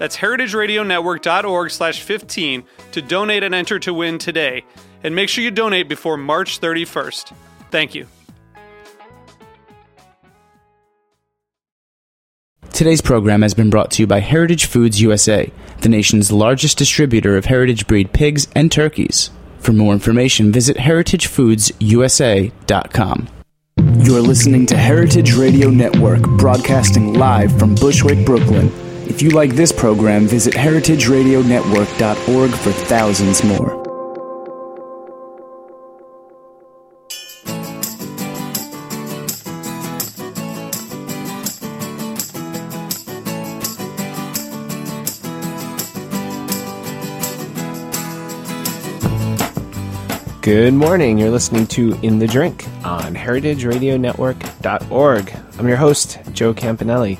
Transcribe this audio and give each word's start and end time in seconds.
That's 0.00 0.16
heritageradionetwork.org 0.16 1.70
slash 1.70 2.00
15 2.00 2.64
to 2.92 3.02
donate 3.02 3.42
and 3.42 3.54
enter 3.54 3.78
to 3.80 3.92
win 3.92 4.16
today. 4.16 4.64
And 5.04 5.14
make 5.14 5.28
sure 5.28 5.44
you 5.44 5.50
donate 5.50 5.90
before 5.90 6.16
March 6.16 6.58
31st. 6.58 7.34
Thank 7.70 7.94
you. 7.94 8.06
Today's 12.72 13.02
program 13.02 13.42
has 13.42 13.52
been 13.52 13.68
brought 13.68 13.90
to 13.90 14.02
you 14.02 14.06
by 14.06 14.20
Heritage 14.20 14.64
Foods 14.64 15.02
USA, 15.02 15.52
the 15.82 15.90
nation's 15.90 16.32
largest 16.32 16.78
distributor 16.78 17.36
of 17.36 17.44
heritage 17.44 17.86
breed 17.86 18.14
pigs 18.14 18.48
and 18.54 18.72
turkeys. 18.72 19.28
For 19.58 19.74
more 19.74 19.92
information, 19.92 20.50
visit 20.50 20.78
heritagefoodsusa.com. 20.78 23.28
You're 23.98 24.22
listening 24.22 24.64
to 24.64 24.78
Heritage 24.78 25.34
Radio 25.34 25.68
Network, 25.68 26.22
broadcasting 26.38 27.12
live 27.12 27.58
from 27.58 27.74
Bushwick, 27.74 28.24
Brooklyn. 28.24 28.72
If 29.10 29.20
you 29.22 29.30
like 29.30 29.56
this 29.56 29.72
program, 29.72 30.28
visit 30.28 30.54
heritageradionetwork.org 30.54 32.50
for 32.52 32.70
thousands 32.70 33.42
more. 33.42 33.80
Good 50.40 50.72
morning. 50.72 51.18
You're 51.18 51.30
listening 51.30 51.66
to 51.66 51.98
In 52.02 52.20
the 52.20 52.28
Drink 52.28 52.64
on 52.84 53.16
heritageradionetwork.org. 53.16 55.36
I'm 55.58 55.66
your 55.66 55.76
host, 55.76 56.20
Joe 56.32 56.54
Campanelli. 56.54 57.18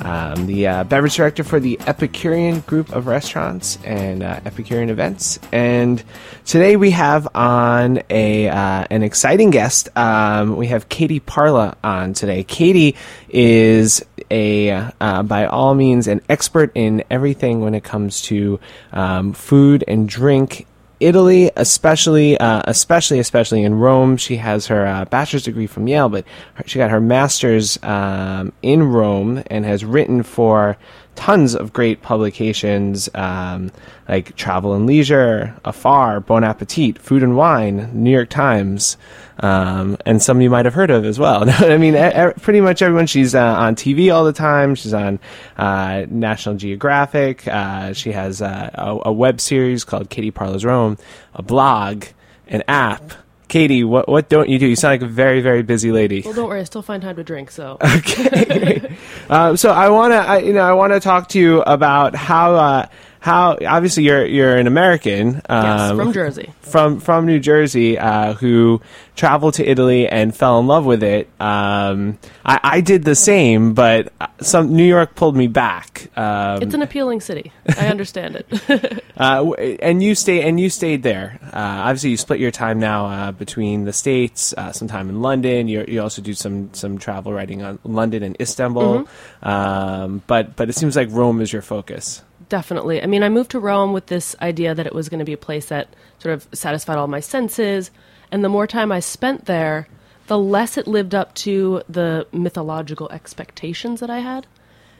I'm 0.00 0.46
the 0.46 0.66
uh, 0.66 0.84
beverage 0.84 1.16
director 1.16 1.44
for 1.44 1.60
the 1.60 1.78
Epicurean 1.86 2.60
group 2.60 2.92
of 2.92 3.06
restaurants 3.06 3.78
and 3.84 4.22
uh, 4.22 4.40
Epicurean 4.44 4.90
events. 4.90 5.38
And 5.52 6.02
today 6.44 6.76
we 6.76 6.92
have 6.92 7.28
on 7.34 8.02
a 8.08 8.48
uh, 8.48 8.84
an 8.90 9.02
exciting 9.02 9.50
guest. 9.50 9.88
Um, 9.96 10.56
we 10.56 10.68
have 10.68 10.88
Katie 10.88 11.20
Parla 11.20 11.76
on 11.84 12.14
today. 12.14 12.44
Katie 12.44 12.96
is 13.28 14.04
a 14.30 14.70
uh, 15.00 15.22
by 15.22 15.46
all 15.46 15.74
means 15.74 16.06
an 16.08 16.20
expert 16.28 16.72
in 16.74 17.04
everything 17.10 17.60
when 17.60 17.74
it 17.74 17.84
comes 17.84 18.22
to 18.22 18.60
um, 18.92 19.32
food 19.32 19.84
and 19.86 20.08
drink 20.08 20.66
Italy, 21.00 21.50
especially, 21.56 22.38
uh, 22.38 22.62
especially, 22.66 23.18
especially 23.18 23.64
in 23.64 23.74
Rome. 23.74 24.16
She 24.16 24.36
has 24.36 24.66
her 24.66 24.86
uh, 24.86 25.06
bachelor's 25.06 25.44
degree 25.44 25.66
from 25.66 25.88
Yale, 25.88 26.08
but 26.08 26.24
her, 26.54 26.64
she 26.66 26.78
got 26.78 26.90
her 26.90 27.00
master's 27.00 27.82
um, 27.82 28.52
in 28.62 28.84
Rome 28.84 29.42
and 29.46 29.64
has 29.64 29.84
written 29.84 30.22
for 30.22 30.76
tons 31.20 31.54
of 31.54 31.70
great 31.70 32.00
publications 32.00 33.10
um, 33.14 33.70
like 34.08 34.34
Travel 34.36 34.72
and 34.72 34.86
Leisure, 34.86 35.54
Afar, 35.66 36.18
Bon 36.18 36.42
Appetit, 36.42 36.98
Food 36.98 37.22
and 37.22 37.36
Wine, 37.36 37.90
New 37.92 38.10
York 38.10 38.30
Times, 38.30 38.96
um, 39.40 39.98
and 40.06 40.22
some 40.22 40.40
you 40.40 40.48
might 40.48 40.64
have 40.64 40.72
heard 40.72 40.88
of 40.88 41.04
as 41.04 41.18
well. 41.18 41.44
I 41.50 41.76
mean, 41.76 41.94
e- 41.94 42.32
pretty 42.40 42.62
much 42.62 42.80
everyone. 42.80 43.06
She's 43.06 43.34
uh, 43.34 43.54
on 43.54 43.76
TV 43.76 44.12
all 44.12 44.24
the 44.24 44.32
time. 44.32 44.74
She's 44.74 44.94
on 44.94 45.18
uh, 45.58 46.06
National 46.08 46.54
Geographic. 46.54 47.46
Uh, 47.46 47.92
she 47.92 48.12
has 48.12 48.40
uh, 48.40 48.70
a, 48.72 49.10
a, 49.10 49.12
web 49.12 49.42
series 49.42 49.84
called 49.84 50.08
Katie 50.08 50.30
Parla's 50.30 50.64
Rome, 50.64 50.96
a 51.34 51.42
blog, 51.42 52.06
an 52.48 52.62
app. 52.66 53.12
Katie, 53.50 53.82
what 53.82 54.08
what 54.08 54.28
don't 54.28 54.48
you 54.48 54.60
do? 54.60 54.66
You 54.66 54.76
sound 54.76 54.92
like 54.92 55.02
a 55.02 55.12
very 55.12 55.40
very 55.40 55.62
busy 55.62 55.90
lady. 55.90 56.22
Well, 56.24 56.32
don't 56.32 56.48
worry, 56.48 56.60
I 56.60 56.64
still 56.64 56.82
find 56.82 57.02
time 57.02 57.16
to 57.16 57.24
drink. 57.24 57.50
So 57.50 57.78
okay. 57.96 58.96
um, 59.28 59.56
so 59.56 59.72
I 59.72 59.88
want 59.90 60.12
to, 60.12 60.18
I, 60.18 60.38
you 60.38 60.52
know, 60.52 60.62
I 60.62 60.72
want 60.72 60.92
to 60.92 61.00
talk 61.00 61.28
to 61.30 61.38
you 61.38 61.60
about 61.62 62.14
how 62.14 62.54
uh, 62.54 62.86
how 63.20 63.58
obviously 63.66 64.04
you're 64.04 64.24
you're 64.24 64.56
an 64.56 64.66
American 64.66 65.42
um, 65.48 65.64
yes, 65.64 65.92
from 65.92 66.12
Jersey, 66.12 66.52
from 66.62 67.00
from 67.00 67.26
New 67.26 67.38
Jersey, 67.38 67.98
uh, 67.98 68.32
who 68.32 68.80
traveled 69.14 69.54
to 69.54 69.68
Italy 69.68 70.08
and 70.08 70.34
fell 70.34 70.58
in 70.58 70.66
love 70.66 70.86
with 70.86 71.02
it. 71.02 71.28
Um, 71.38 72.18
I, 72.46 72.60
I, 72.62 72.80
did 72.80 73.04
the 73.04 73.14
same, 73.14 73.74
but 73.74 74.10
some 74.40 74.74
New 74.74 74.84
York 74.84 75.14
pulled 75.14 75.36
me 75.36 75.46
back. 75.48 76.08
Um, 76.16 76.62
it's 76.62 76.72
an 76.72 76.80
appealing 76.80 77.20
city. 77.20 77.52
I 77.78 77.88
understand 77.88 78.36
it. 78.36 79.04
uh, 79.18 79.52
and 79.52 80.02
you 80.02 80.14
stay 80.14 80.40
and 80.48 80.58
you 80.58 80.70
stayed 80.70 81.02
there. 81.02 81.38
Uh, 81.42 81.84
obviously, 81.84 82.10
you 82.10 82.16
split 82.16 82.40
your 82.40 82.50
time 82.50 82.80
now 82.80 83.04
uh, 83.04 83.32
between 83.32 83.84
the 83.84 83.92
states. 83.92 84.54
Uh, 84.56 84.72
some 84.72 84.88
time 84.88 85.10
in 85.10 85.20
London. 85.20 85.68
You, 85.68 85.84
you 85.86 86.00
also 86.00 86.22
do 86.22 86.32
some 86.32 86.72
some 86.72 86.96
travel 86.96 87.34
writing 87.34 87.62
on 87.62 87.78
London 87.84 88.22
and 88.22 88.34
Istanbul. 88.40 89.00
Mm-hmm. 89.00 89.48
Um, 89.48 90.22
but 90.26 90.56
but 90.56 90.70
it 90.70 90.72
seems 90.72 90.96
like 90.96 91.08
Rome 91.10 91.42
is 91.42 91.52
your 91.52 91.60
focus 91.60 92.22
definitely. 92.50 93.02
I 93.02 93.06
mean, 93.06 93.22
I 93.22 93.30
moved 93.30 93.52
to 93.52 93.60
Rome 93.60 93.94
with 93.94 94.06
this 94.06 94.36
idea 94.42 94.74
that 94.74 94.86
it 94.86 94.94
was 94.94 95.08
going 95.08 95.20
to 95.20 95.24
be 95.24 95.32
a 95.32 95.38
place 95.38 95.66
that 95.66 95.88
sort 96.18 96.34
of 96.34 96.46
satisfied 96.52 96.98
all 96.98 97.06
my 97.06 97.20
senses. 97.20 97.90
And 98.30 98.44
the 98.44 98.50
more 98.50 98.66
time 98.66 98.92
I 98.92 99.00
spent 99.00 99.46
there, 99.46 99.88
the 100.26 100.38
less 100.38 100.76
it 100.76 100.86
lived 100.86 101.14
up 101.14 101.34
to 101.34 101.82
the 101.88 102.26
mythological 102.32 103.10
expectations 103.10 104.00
that 104.00 104.10
I 104.10 104.18
had. 104.18 104.46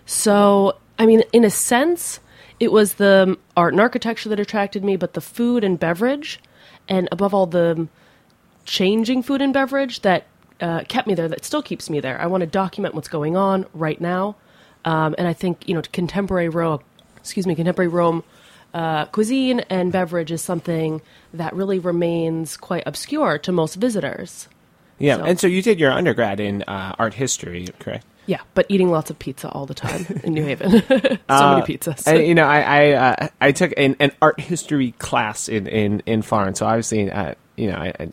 So, 0.06 0.78
I 0.98 1.06
mean, 1.06 1.22
in 1.32 1.44
a 1.44 1.50
sense, 1.50 2.20
it 2.58 2.72
was 2.72 2.94
the 2.94 3.38
art 3.56 3.74
and 3.74 3.80
architecture 3.80 4.28
that 4.30 4.40
attracted 4.40 4.82
me, 4.82 4.96
but 4.96 5.12
the 5.12 5.20
food 5.20 5.62
and 5.62 5.78
beverage, 5.78 6.40
and 6.88 7.08
above 7.12 7.34
all, 7.34 7.46
the 7.46 7.88
changing 8.64 9.22
food 9.22 9.40
and 9.42 9.52
beverage 9.52 10.00
that 10.00 10.26
uh, 10.60 10.84
kept 10.88 11.06
me 11.06 11.14
there, 11.14 11.28
that 11.28 11.44
still 11.44 11.62
keeps 11.62 11.88
me 11.88 12.00
there. 12.00 12.20
I 12.20 12.26
want 12.26 12.42
to 12.42 12.46
document 12.46 12.94
what's 12.94 13.08
going 13.08 13.36
on 13.36 13.66
right 13.72 14.00
now. 14.00 14.36
Um, 14.84 15.14
and 15.18 15.28
I 15.28 15.32
think, 15.32 15.68
you 15.68 15.74
know, 15.74 15.82
contemporary 15.92 16.48
Rome, 16.48 16.80
excuse 17.20 17.46
me, 17.46 17.54
contemporary 17.54 17.88
Rome 17.88 18.24
uh, 18.74 19.06
cuisine 19.06 19.60
and 19.70 19.92
beverage 19.92 20.30
is 20.30 20.42
something 20.42 21.02
that 21.34 21.54
really 21.54 21.78
remains 21.78 22.56
quite 22.56 22.84
obscure 22.86 23.38
to 23.38 23.52
most 23.52 23.76
visitors. 23.76 24.48
Yeah, 24.98 25.16
so. 25.16 25.24
and 25.24 25.40
so 25.40 25.46
you 25.46 25.62
did 25.62 25.80
your 25.80 25.90
undergrad 25.90 26.40
in 26.40 26.62
uh, 26.62 26.94
art 26.98 27.14
history, 27.14 27.66
correct? 27.78 28.04
Yeah, 28.26 28.40
but 28.54 28.66
eating 28.68 28.90
lots 28.90 29.10
of 29.10 29.18
pizza 29.18 29.48
all 29.48 29.66
the 29.66 29.74
time 29.74 30.06
in 30.24 30.34
New 30.34 30.44
Haven. 30.44 30.70
so 30.88 31.18
uh, 31.28 31.58
many 31.58 31.76
pizzas. 31.76 32.06
And, 32.06 32.26
you 32.26 32.34
know, 32.34 32.44
I 32.44 32.60
I, 32.60 32.92
uh, 32.92 33.28
I 33.40 33.52
took 33.52 33.72
an, 33.76 33.96
an, 33.98 34.12
art 34.20 34.38
history 34.38 34.92
class 34.92 35.48
in 35.48 35.66
in, 35.66 36.02
in 36.06 36.22
Florence, 36.22 36.58
so 36.60 36.66
obviously, 36.66 37.10
uh, 37.10 37.34
you 37.56 37.72
know, 37.72 37.76
I, 37.76 38.10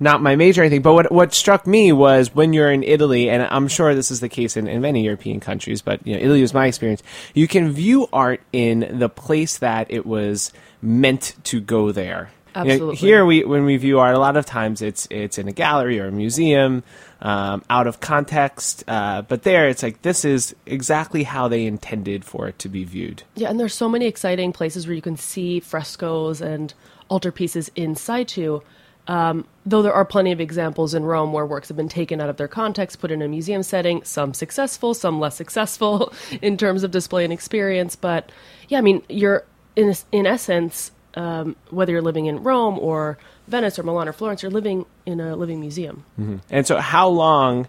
not 0.00 0.22
my 0.22 0.34
major 0.34 0.62
or 0.62 0.64
anything. 0.64 0.82
But 0.82 0.94
what 0.94 1.12
what 1.12 1.34
struck 1.34 1.66
me 1.66 1.92
was 1.92 2.34
when 2.34 2.52
you're 2.52 2.72
in 2.72 2.82
Italy, 2.82 3.28
and 3.30 3.42
I'm 3.42 3.68
sure 3.68 3.94
this 3.94 4.10
is 4.10 4.20
the 4.20 4.28
case 4.28 4.56
in, 4.56 4.66
in 4.66 4.80
many 4.80 5.04
European 5.04 5.38
countries, 5.38 5.82
but 5.82 6.04
you 6.06 6.14
know, 6.14 6.20
Italy 6.20 6.40
was 6.40 6.54
my 6.54 6.66
experience. 6.66 7.02
You 7.34 7.46
can 7.46 7.70
view 7.70 8.08
art 8.12 8.40
in 8.52 8.98
the 8.98 9.08
place 9.08 9.58
that 9.58 9.90
it 9.90 10.06
was 10.06 10.52
meant 10.82 11.34
to 11.44 11.60
go 11.60 11.92
there. 11.92 12.30
Absolutely. 12.54 12.86
You 12.86 12.92
know, 12.92 12.96
here, 12.96 13.24
we 13.24 13.44
when 13.44 13.64
we 13.64 13.76
view 13.76 14.00
art, 14.00 14.14
a 14.14 14.18
lot 14.18 14.36
of 14.36 14.46
times 14.46 14.82
it's 14.82 15.06
it's 15.10 15.38
in 15.38 15.46
a 15.46 15.52
gallery 15.52 16.00
or 16.00 16.08
a 16.08 16.12
museum, 16.12 16.82
um, 17.20 17.62
out 17.70 17.86
of 17.86 18.00
context. 18.00 18.82
Uh, 18.88 19.22
but 19.22 19.42
there, 19.42 19.68
it's 19.68 19.82
like 19.82 20.02
this 20.02 20.24
is 20.24 20.54
exactly 20.66 21.22
how 21.22 21.46
they 21.46 21.66
intended 21.66 22.24
for 22.24 22.48
it 22.48 22.58
to 22.60 22.68
be 22.68 22.84
viewed. 22.84 23.22
Yeah, 23.36 23.50
and 23.50 23.60
there's 23.60 23.74
so 23.74 23.88
many 23.88 24.06
exciting 24.06 24.52
places 24.52 24.86
where 24.86 24.96
you 24.96 25.02
can 25.02 25.16
see 25.16 25.60
frescoes 25.60 26.40
and 26.40 26.74
altarpieces 27.10 27.70
in 27.76 27.94
situ. 27.94 28.60
Um, 29.10 29.44
though 29.66 29.82
there 29.82 29.92
are 29.92 30.04
plenty 30.04 30.30
of 30.30 30.40
examples 30.40 30.94
in 30.94 31.04
Rome 31.04 31.32
where 31.32 31.44
works 31.44 31.66
have 31.66 31.76
been 31.76 31.88
taken 31.88 32.20
out 32.20 32.28
of 32.28 32.36
their 32.36 32.46
context, 32.46 33.00
put 33.00 33.10
in 33.10 33.22
a 33.22 33.26
museum 33.26 33.64
setting, 33.64 34.04
some 34.04 34.32
successful, 34.32 34.94
some 34.94 35.18
less 35.18 35.34
successful 35.34 36.12
in 36.42 36.56
terms 36.56 36.84
of 36.84 36.92
display 36.92 37.24
and 37.24 37.32
experience. 37.32 37.96
But 37.96 38.30
yeah, 38.68 38.78
I 38.78 38.82
mean, 38.82 39.02
you're 39.08 39.44
in 39.74 39.94
in 40.12 40.26
essence 40.26 40.92
um, 41.14 41.56
whether 41.70 41.90
you're 41.90 42.02
living 42.02 42.26
in 42.26 42.44
Rome 42.44 42.78
or 42.78 43.18
Venice 43.48 43.80
or 43.80 43.82
Milan 43.82 44.08
or 44.08 44.12
Florence, 44.12 44.44
you're 44.44 44.52
living 44.52 44.86
in 45.06 45.18
a 45.18 45.34
living 45.34 45.58
museum. 45.58 46.04
And 46.48 46.64
so, 46.64 46.78
how 46.78 47.08
long 47.08 47.66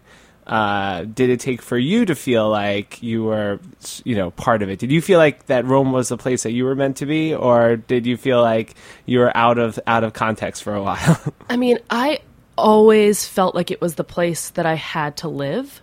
uh, 0.47 1.03
did 1.03 1.29
it 1.29 1.39
take 1.39 1.61
for 1.61 1.77
you 1.77 2.05
to 2.05 2.15
feel 2.15 2.49
like 2.49 3.01
you 3.01 3.23
were, 3.23 3.59
you 4.03 4.15
know, 4.15 4.31
part 4.31 4.61
of 4.61 4.69
it? 4.69 4.79
Did 4.79 4.91
you 4.91 5.01
feel 5.01 5.19
like 5.19 5.45
that 5.47 5.65
Rome 5.65 5.91
was 5.91 6.09
the 6.09 6.17
place 6.17 6.43
that 6.43 6.51
you 6.51 6.65
were 6.65 6.75
meant 6.75 6.97
to 6.97 7.05
be, 7.05 7.33
or 7.33 7.75
did 7.75 8.05
you 8.05 8.17
feel 8.17 8.41
like 8.41 8.75
you 9.05 9.19
were 9.19 9.35
out 9.35 9.57
of 9.57 9.79
out 9.85 10.03
of 10.03 10.13
context 10.13 10.63
for 10.63 10.73
a 10.73 10.83
while? 10.88 11.33
I 11.49 11.57
mean, 11.57 11.79
I 11.89 12.19
always 12.57 13.25
felt 13.25 13.55
like 13.55 13.71
it 13.71 13.81
was 13.81 13.95
the 13.95 14.03
place 14.03 14.49
that 14.51 14.65
I 14.65 14.75
had 14.75 15.17
to 15.17 15.27
live. 15.27 15.81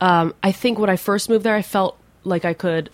Um, 0.00 0.34
I 0.42 0.52
think 0.52 0.78
when 0.78 0.90
I 0.90 0.96
first 0.96 1.28
moved 1.28 1.44
there, 1.44 1.54
I 1.54 1.62
felt 1.62 1.98
like 2.24 2.44
I 2.44 2.54
could, 2.54 2.90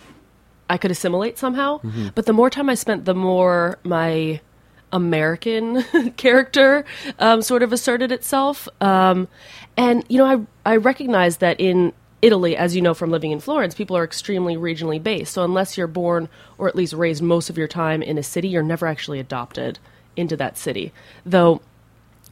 I 0.68 0.78
could 0.78 0.90
assimilate 0.90 1.38
somehow. 1.38 1.80
But 2.14 2.26
the 2.26 2.32
more 2.32 2.50
time 2.50 2.68
I 2.70 2.74
spent, 2.74 3.04
the 3.04 3.14
more 3.14 3.78
my 3.84 4.40
American 4.94 5.82
character 6.16 6.86
um, 7.18 7.42
sort 7.42 7.62
of 7.62 7.72
asserted 7.72 8.12
itself. 8.12 8.68
Um, 8.80 9.28
and 9.76 10.04
you 10.08 10.16
know, 10.16 10.24
I 10.24 10.72
I 10.72 10.76
recognize 10.76 11.38
that 11.38 11.60
in 11.60 11.92
Italy, 12.22 12.56
as 12.56 12.74
you 12.74 12.80
know 12.80 12.94
from 12.94 13.10
living 13.10 13.32
in 13.32 13.40
Florence, 13.40 13.74
people 13.74 13.96
are 13.96 14.04
extremely 14.04 14.56
regionally 14.56 15.02
based. 15.02 15.34
So 15.34 15.44
unless 15.44 15.76
you're 15.76 15.86
born 15.86 16.30
or 16.56 16.68
at 16.68 16.76
least 16.76 16.94
raised 16.94 17.22
most 17.22 17.50
of 17.50 17.58
your 17.58 17.68
time 17.68 18.02
in 18.02 18.16
a 18.16 18.22
city, 18.22 18.48
you're 18.48 18.62
never 18.62 18.86
actually 18.86 19.20
adopted 19.20 19.78
into 20.16 20.36
that 20.36 20.56
city. 20.56 20.92
Though, 21.26 21.60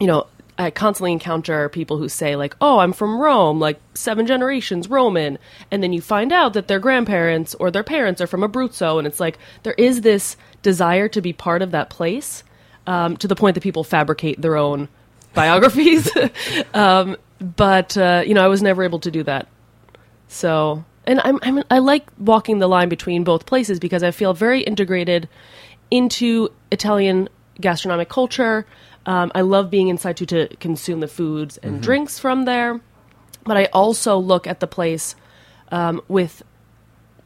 you 0.00 0.06
know, 0.06 0.28
I 0.56 0.70
constantly 0.70 1.12
encounter 1.12 1.68
people 1.68 1.98
who 1.98 2.08
say 2.08 2.36
like, 2.36 2.54
"Oh, 2.60 2.78
I'm 2.78 2.92
from 2.92 3.18
Rome, 3.18 3.58
like 3.58 3.80
seven 3.94 4.26
generations 4.26 4.88
Roman," 4.88 5.38
and 5.70 5.82
then 5.82 5.92
you 5.92 6.00
find 6.00 6.32
out 6.32 6.52
that 6.52 6.68
their 6.68 6.78
grandparents 6.78 7.54
or 7.56 7.70
their 7.70 7.82
parents 7.82 8.20
are 8.20 8.26
from 8.26 8.42
Abruzzo, 8.42 8.98
and 8.98 9.06
it's 9.06 9.18
like 9.18 9.38
there 9.62 9.74
is 9.76 10.02
this 10.02 10.36
desire 10.62 11.08
to 11.08 11.20
be 11.20 11.32
part 11.32 11.62
of 11.62 11.70
that 11.72 11.90
place 11.90 12.44
um, 12.86 13.16
to 13.18 13.28
the 13.28 13.36
point 13.36 13.54
that 13.54 13.62
people 13.62 13.84
fabricate 13.84 14.40
their 14.40 14.56
own 14.56 14.88
biographies. 15.34 16.10
um, 16.74 17.16
but 17.40 17.96
uh, 17.96 18.22
you 18.26 18.34
know, 18.34 18.44
I 18.44 18.48
was 18.48 18.62
never 18.62 18.82
able 18.82 19.00
to 19.00 19.10
do 19.10 19.22
that. 19.24 19.48
So, 20.28 20.84
and 21.06 21.20
I'm, 21.24 21.38
I'm 21.42 21.64
I 21.70 21.78
like 21.78 22.06
walking 22.18 22.58
the 22.58 22.68
line 22.68 22.88
between 22.88 23.24
both 23.24 23.46
places 23.46 23.78
because 23.78 24.02
I 24.02 24.10
feel 24.10 24.32
very 24.32 24.62
integrated 24.62 25.28
into 25.90 26.48
Italian 26.70 27.28
gastronomic 27.60 28.08
culture. 28.08 28.66
Um, 29.04 29.32
I 29.34 29.40
love 29.40 29.70
being 29.70 29.88
inside 29.88 30.16
to 30.18 30.26
to 30.26 30.48
consume 30.56 31.00
the 31.00 31.08
foods 31.08 31.58
and 31.58 31.82
drinks 31.82 32.18
from 32.18 32.44
there, 32.44 32.80
but 33.44 33.56
I 33.56 33.64
also 33.66 34.16
look 34.16 34.46
at 34.46 34.60
the 34.60 34.66
place 34.66 35.16
um, 35.70 36.00
with 36.08 36.42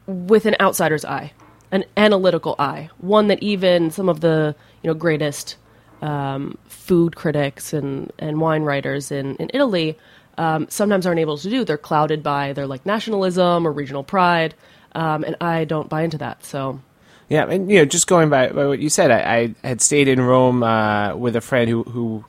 with 0.06 0.46
an 0.46 0.56
outsider's 0.60 1.04
eye, 1.04 1.32
an 1.70 1.84
analytical 1.96 2.54
eye, 2.58 2.90
one 2.98 3.26
that 3.26 3.42
even 3.42 3.90
some 3.90 4.08
of 4.08 4.20
the 4.20 4.54
you 4.86 4.92
know 4.92 4.94
greatest 4.94 5.56
um, 6.00 6.56
food 6.66 7.16
critics 7.16 7.72
and, 7.72 8.12
and 8.20 8.40
wine 8.40 8.62
writers 8.62 9.10
in, 9.10 9.34
in 9.36 9.50
Italy 9.52 9.98
um, 10.38 10.68
sometimes 10.68 11.06
aren't 11.06 11.18
able 11.18 11.36
to 11.38 11.50
do. 11.50 11.64
They're 11.64 11.76
clouded 11.76 12.22
by 12.22 12.52
their 12.52 12.68
like 12.68 12.86
nationalism 12.86 13.66
or 13.66 13.72
regional 13.72 14.04
pride, 14.04 14.54
um, 14.94 15.24
and 15.24 15.34
I 15.40 15.64
don't 15.64 15.88
buy 15.88 16.02
into 16.02 16.18
that. 16.18 16.44
So 16.44 16.80
Yeah, 17.28 17.46
and 17.50 17.68
you 17.68 17.78
know, 17.78 17.84
just 17.84 18.06
going 18.06 18.30
by, 18.30 18.50
by 18.50 18.66
what 18.66 18.78
you 18.78 18.88
said, 18.88 19.10
I, 19.10 19.54
I 19.64 19.66
had 19.66 19.80
stayed 19.80 20.06
in 20.06 20.20
Rome 20.20 20.62
uh, 20.62 21.16
with 21.16 21.34
a 21.34 21.40
friend 21.40 21.68
who 21.68 21.82
who 21.82 22.24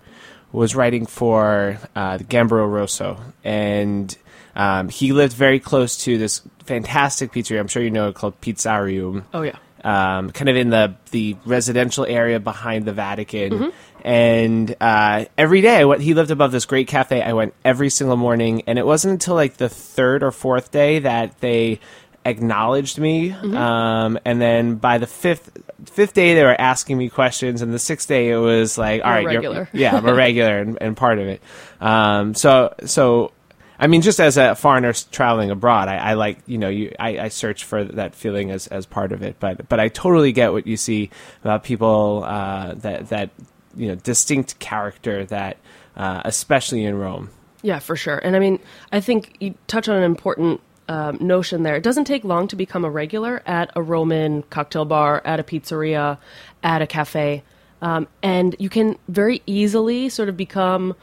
was 0.52 0.74
writing 0.76 1.06
for 1.06 1.78
uh, 1.96 2.18
the 2.18 2.24
Gambero 2.24 2.68
Rosso, 2.68 3.22
and 3.44 4.18
um, 4.56 4.90
he 4.90 5.12
lived 5.12 5.34
very 5.34 5.60
close 5.60 5.96
to 6.06 6.18
this 6.18 6.42
fantastic 6.64 7.34
pizzeria. 7.34 7.60
I'm 7.60 7.68
sure 7.68 7.84
you 7.84 7.92
know 7.92 8.10
it 8.10 8.16
called 8.16 8.42
Pizzarium. 8.42 9.26
oh 9.36 9.44
yeah. 9.44 9.58
Um, 9.88 10.32
kind 10.32 10.50
of 10.50 10.58
in 10.58 10.70
the 10.70 10.96
the 11.12 11.38
residential 11.46 12.06
area 12.06 12.40
behind 12.42 12.84
the 12.84 12.92
Vatican. 12.92 13.72
And 14.04 14.76
uh, 14.80 15.26
every 15.38 15.62
day, 15.62 15.86
what 15.86 16.02
he 16.02 16.14
lived 16.14 16.30
above 16.30 16.52
this 16.52 16.66
great 16.66 16.88
cafe. 16.88 17.22
I 17.22 17.34
went 17.34 17.54
every 17.64 17.90
single 17.90 18.18
morning, 18.18 18.64
and 18.68 18.78
it 18.78 18.86
wasn't 18.86 19.14
until 19.14 19.36
like 19.36 19.58
the 19.58 19.70
third 19.70 20.24
or 20.24 20.32
fourth 20.32 20.72
day 20.72 21.00
that 21.00 21.40
they 21.40 21.80
acknowledged 22.26 23.00
me. 23.00 23.32
Um, 23.32 24.20
and 24.26 24.42
then 24.42 24.76
by 24.76 24.98
the 24.98 25.08
fifth 25.08 25.58
fifth 25.86 26.14
day, 26.14 26.36
they 26.36 26.44
were 26.44 26.60
asking 26.60 26.98
me 26.98 27.08
questions, 27.08 27.62
and 27.62 27.74
the 27.74 27.80
sixth 27.80 28.10
day, 28.10 28.30
it 28.30 28.38
was 28.38 28.78
like, 28.78 29.04
all 29.04 29.10
You're 29.10 29.16
right, 29.16 29.36
regular. 29.36 29.70
You're, 29.72 29.82
yeah, 29.82 29.96
I'm 29.96 30.06
a 30.06 30.14
regular 30.28 30.60
and, 30.60 30.78
and 30.82 30.98
part 30.98 31.20
of 31.20 31.28
it. 31.28 31.42
Um, 31.80 32.34
so 32.34 32.76
so 32.86 33.32
I 33.80 33.88
mean, 33.88 34.02
just 34.02 34.20
as 34.20 34.38
a 34.38 34.56
foreigner 34.56 34.94
traveling 35.12 35.52
abroad, 35.52 35.88
I, 35.88 35.98
I 35.98 36.14
like 36.14 36.40
you 36.48 36.58
know 36.58 36.70
you 36.70 36.94
I, 37.00 37.20
I 37.20 37.28
search 37.30 37.64
for 37.64 37.84
that 37.84 38.16
feeling 38.16 38.52
as, 38.52 38.68
as 38.68 38.86
part 38.86 39.12
of 39.12 39.22
it. 39.22 39.38
But 39.40 39.70
but 39.70 39.80
I 39.80 39.90
totally 39.90 40.32
get 40.32 40.52
what 40.52 40.66
you 40.66 40.78
see 40.78 41.10
about 41.44 41.64
people 41.64 42.24
uh, 42.26 42.74
that 42.76 43.10
that 43.10 43.30
you 43.76 43.88
know 43.90 43.96
distinct 43.96 44.60
character 44.60 45.26
that 45.26 45.58
uh, 45.96 46.22
especially 46.26 46.86
in 46.86 46.96
Rome. 46.96 47.30
Yeah, 47.62 47.80
for 47.80 47.96
sure. 47.96 48.18
And 48.20 48.36
I 48.36 48.40
mean, 48.40 48.60
I 48.92 49.00
think 49.02 49.36
you 49.40 49.56
touch 49.68 49.90
on 49.90 49.98
an 49.98 50.04
important 50.04 50.62
um, 50.88 51.18
notion 51.20 51.64
there. 51.64 51.76
It 51.76 51.84
doesn't 51.84 52.06
take 52.06 52.24
long 52.24 52.48
to 52.50 52.56
become 52.56 52.86
a 52.86 52.90
regular 52.90 53.42
at 53.46 53.72
a 53.76 53.82
Roman 53.82 54.44
cocktail 54.44 54.86
bar, 54.86 55.22
at 55.26 55.40
a 55.40 55.44
pizzeria, 55.44 56.18
at 56.64 56.82
a 56.82 56.88
cafe. 56.88 57.44
Um, 57.82 58.08
and 58.24 58.56
you 58.60 58.70
can 58.70 58.98
very 59.08 59.42
easily 59.46 60.10
sort 60.10 60.30
of 60.30 60.38
become 60.38 60.96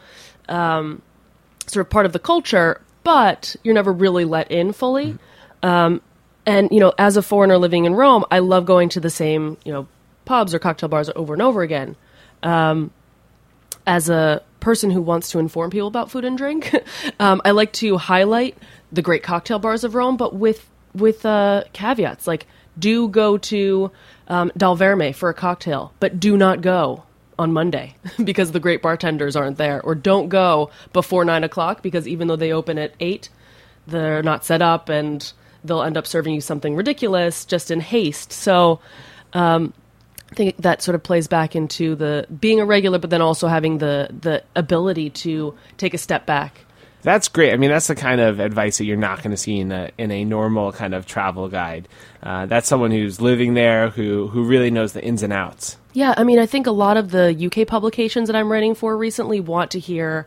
um, 0.49 1.03
sort 1.67 1.87
of 1.87 1.91
part 1.91 2.07
of 2.07 2.13
the 2.13 2.19
culture, 2.19 2.81
but 3.03 3.57
you're 3.63 3.75
never 3.75 3.93
really 3.93 4.25
let 4.25 4.51
in 4.51 4.73
fully. 4.73 5.17
Um, 5.63 6.01
and, 6.47 6.69
you 6.71 6.81
know, 6.81 6.93
as 6.99 7.17
a 7.17 7.23
foreigner 7.23 7.59
living 7.59 7.85
in 7.85 7.95
Rome, 7.95 8.25
I 8.31 8.41
love 8.41 8.67
going 8.67 8.91
to 8.91 9.01
the 9.01 9.11
same, 9.11 9.57
you 9.65 9.73
know, 9.73 9.89
pubs 10.25 10.55
or 10.55 10.59
cocktail 10.59 10.89
bars 10.89 11.11
over 11.17 11.33
and 11.33 11.43
over 11.43 11.63
again 11.63 11.97
as 13.87 14.09
a 14.09 14.43
person 14.61 14.91
who 14.91 15.03
wants 15.03 15.31
to 15.31 15.39
inform 15.39 15.71
people 15.71 15.89
about 15.89 16.11
food 16.11 16.25
and 16.25 16.39
drink, 16.39 16.75
um, 17.21 17.41
I 17.45 17.51
like 17.51 17.73
to 17.75 17.97
highlight 17.97 18.57
the 18.93 19.03
great 19.03 19.23
cocktail 19.23 19.59
bars 19.59 19.85
of 19.85 19.95
Rome, 19.95 20.17
but 20.17 20.35
with 20.35 20.69
with 20.95 21.27
uh, 21.27 21.65
caveats. 21.73 22.27
Like, 22.27 22.47
do 22.79 23.09
go 23.09 23.37
to 23.37 23.91
um, 24.29 24.53
Dal 24.57 24.77
Verme 24.77 25.15
for 25.15 25.29
a 25.29 25.35
cocktail, 25.35 25.93
but 25.99 26.21
do 26.21 26.37
not 26.37 26.61
go 26.61 27.03
on 27.39 27.53
Monday 27.53 27.95
because 28.25 28.53
the 28.53 28.61
great 28.61 28.83
bartenders 28.83 29.37
aren't 29.37 29.59
there, 29.59 29.81
or 29.83 29.95
don't 29.95 30.29
go 30.29 30.71
before 30.93 31.25
nine 31.25 31.45
o'clock 31.45 31.83
because 31.83 32.07
even 32.09 32.29
though 32.29 32.37
they 32.37 32.53
open 32.53 32.79
at 32.79 32.95
eight, 33.01 33.29
they're 33.87 34.23
not 34.23 34.45
set 34.45 34.63
up 34.63 34.89
and 34.89 35.33
they'll 35.65 35.83
end 35.83 35.97
up 35.97 36.07
serving 36.07 36.35
you 36.35 36.41
something 36.41 36.77
ridiculous 36.77 37.45
just 37.45 37.71
in 37.71 37.81
haste. 37.81 38.33
So. 38.33 38.81
I 40.35 40.37
think 40.37 40.57
that 40.59 40.83
sort 40.83 40.97
of 40.97 41.03
plays 41.05 41.29
back 41.29 41.55
into 41.55 41.95
the 41.95 42.27
being 42.41 42.59
a 42.59 42.65
regular, 42.65 42.99
but 42.99 43.11
then 43.11 43.23
also 43.23 43.47
having 43.47 43.79
the 43.79 44.09
the 44.21 44.43
ability 44.57 45.11
to 45.11 45.55
take 45.77 45.95
a 45.95 45.99
step 45.99 46.27
back. 46.27 46.65
That's 47.05 47.29
great. 47.29 47.53
I 47.53 47.59
mean, 47.59 47.71
that's 47.71 47.87
the 47.87 47.95
kind 47.95 48.19
of 48.19 48.41
advice 48.41 48.79
that 48.79 48.87
you're 48.87 48.97
not 48.97 49.19
going 49.19 49.31
to 49.31 49.37
see 49.37 49.59
in 49.59 49.71
a 49.71 49.91
in 49.99 50.11
a 50.11 50.25
normal 50.25 50.73
kind 50.73 50.95
of 50.95 51.05
travel 51.05 51.49
guide. 51.49 51.87
Uh, 52.23 52.47
that's 52.47 52.67
someone 52.67 52.91
who's 52.91 53.21
living 53.21 53.53
there, 53.53 53.91
who 53.91 54.27
who 54.29 54.45
really 54.45 54.71
knows 54.71 54.95
the 54.95 55.05
ins 55.05 55.23
and 55.23 55.33
outs. 55.33 55.77
Yeah, 55.95 56.13
I 56.17 56.25
mean, 56.25 56.39
I 56.39 56.47
think 56.47 56.67
a 56.67 56.71
lot 56.73 56.97
of 56.99 57.11
the 57.11 57.33
UK 57.51 57.67
publications 57.67 58.27
that 58.29 58.37
I'm 58.37 58.51
writing 58.53 58.75
for 58.75 58.97
recently 58.97 59.41
want 59.41 59.71
to 59.73 59.79
hear 59.79 60.27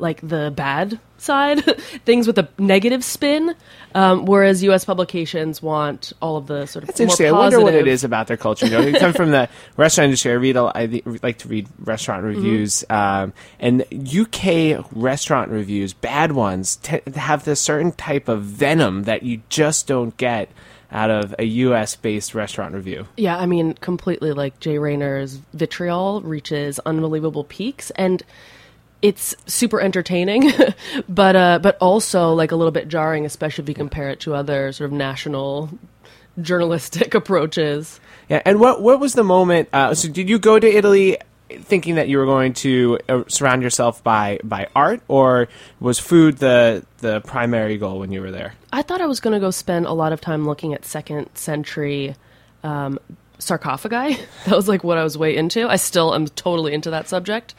like 0.00 0.20
the 0.26 0.52
bad 0.54 1.00
side, 1.16 1.64
things 2.06 2.28
with 2.28 2.38
a 2.38 2.48
negative 2.56 3.02
spin, 3.02 3.52
um, 3.96 4.26
whereas 4.26 4.62
US 4.62 4.84
publications 4.84 5.60
want 5.60 6.12
all 6.22 6.36
of 6.36 6.46
the 6.46 6.66
sort 6.66 6.84
of 6.84 6.90
more 6.90 7.02
interesting. 7.02 7.26
I 7.26 7.30
positive. 7.30 7.38
wonder 7.38 7.60
what 7.60 7.74
it 7.74 7.88
is 7.88 8.04
about 8.04 8.28
their 8.28 8.36
culture. 8.36 8.66
You 8.66 8.72
know, 8.72 8.80
you 8.86 8.92
come 8.96 9.12
from 9.12 9.32
the 9.32 9.48
restaurant 9.76 10.04
industry. 10.04 10.30
I 10.30 10.34
read. 10.36 10.56
a- 10.56 10.70
I 10.72 11.02
like 11.20 11.38
to 11.38 11.48
read 11.48 11.66
restaurant 11.80 12.22
Mm-hmm. 12.22 12.36
reviews, 12.36 12.84
um, 12.90 13.32
and 13.58 13.82
UK 13.92 14.86
restaurant 14.92 15.50
reviews, 15.50 15.94
bad 15.94 16.30
ones, 16.30 16.76
t- 16.76 17.00
have 17.16 17.44
this 17.44 17.60
certain 17.60 17.90
type 17.90 18.28
of 18.28 18.42
venom 18.44 19.02
that 19.02 19.24
you 19.24 19.42
just 19.48 19.88
don't 19.88 20.16
get 20.16 20.48
out 20.90 21.10
of 21.10 21.34
a 21.38 21.44
US 21.44 21.96
based 21.96 22.34
restaurant 22.34 22.74
review. 22.74 23.06
Yeah, 23.16 23.36
I 23.36 23.46
mean, 23.46 23.74
completely 23.74 24.32
like 24.32 24.58
Jay 24.60 24.78
Rayner's 24.78 25.40
vitriol 25.52 26.22
reaches 26.22 26.78
unbelievable 26.80 27.44
peaks, 27.44 27.90
and 27.90 28.22
it's 29.02 29.34
super 29.46 29.80
entertaining, 29.80 30.50
but 31.08 31.36
uh, 31.36 31.58
but 31.60 31.76
also 31.80 32.32
like 32.32 32.52
a 32.52 32.56
little 32.56 32.72
bit 32.72 32.88
jarring, 32.88 33.26
especially 33.26 33.64
if 33.64 33.68
you 33.68 33.74
compare 33.74 34.10
it 34.10 34.20
to 34.20 34.34
other 34.34 34.72
sort 34.72 34.86
of 34.86 34.92
national 34.92 35.70
journalistic 36.40 37.14
approaches. 37.14 38.00
Yeah, 38.28 38.42
and 38.44 38.60
what 38.60 38.82
what 38.82 39.00
was 39.00 39.14
the 39.14 39.24
moment? 39.24 39.68
Uh, 39.72 39.94
so, 39.94 40.08
did 40.08 40.28
you 40.28 40.38
go 40.38 40.58
to 40.58 40.66
Italy 40.66 41.18
thinking 41.50 41.96
that 41.96 42.08
you 42.08 42.18
were 42.18 42.26
going 42.26 42.52
to 42.54 42.98
uh, 43.08 43.22
surround 43.28 43.62
yourself 43.62 44.02
by 44.02 44.38
by 44.44 44.68
art, 44.74 45.00
or 45.08 45.48
was 45.80 45.98
food 45.98 46.38
the 46.38 46.84
the 46.98 47.20
primary 47.22 47.78
goal 47.78 47.98
when 47.98 48.12
you 48.12 48.20
were 48.20 48.30
there? 48.30 48.54
I 48.72 48.82
thought 48.82 49.00
I 49.00 49.06
was 49.06 49.20
going 49.20 49.34
to 49.34 49.40
go 49.40 49.50
spend 49.50 49.86
a 49.86 49.92
lot 49.92 50.12
of 50.12 50.20
time 50.20 50.46
looking 50.46 50.74
at 50.74 50.84
second 50.84 51.30
century 51.34 52.14
um, 52.62 52.98
sarcophagi. 53.38 54.18
that 54.46 54.54
was 54.54 54.68
like 54.68 54.84
what 54.84 54.98
I 54.98 55.04
was 55.04 55.16
way 55.16 55.36
into. 55.36 55.68
I 55.68 55.76
still 55.76 56.14
am 56.14 56.26
totally 56.28 56.74
into 56.74 56.90
that 56.90 57.08
subject. 57.08 57.54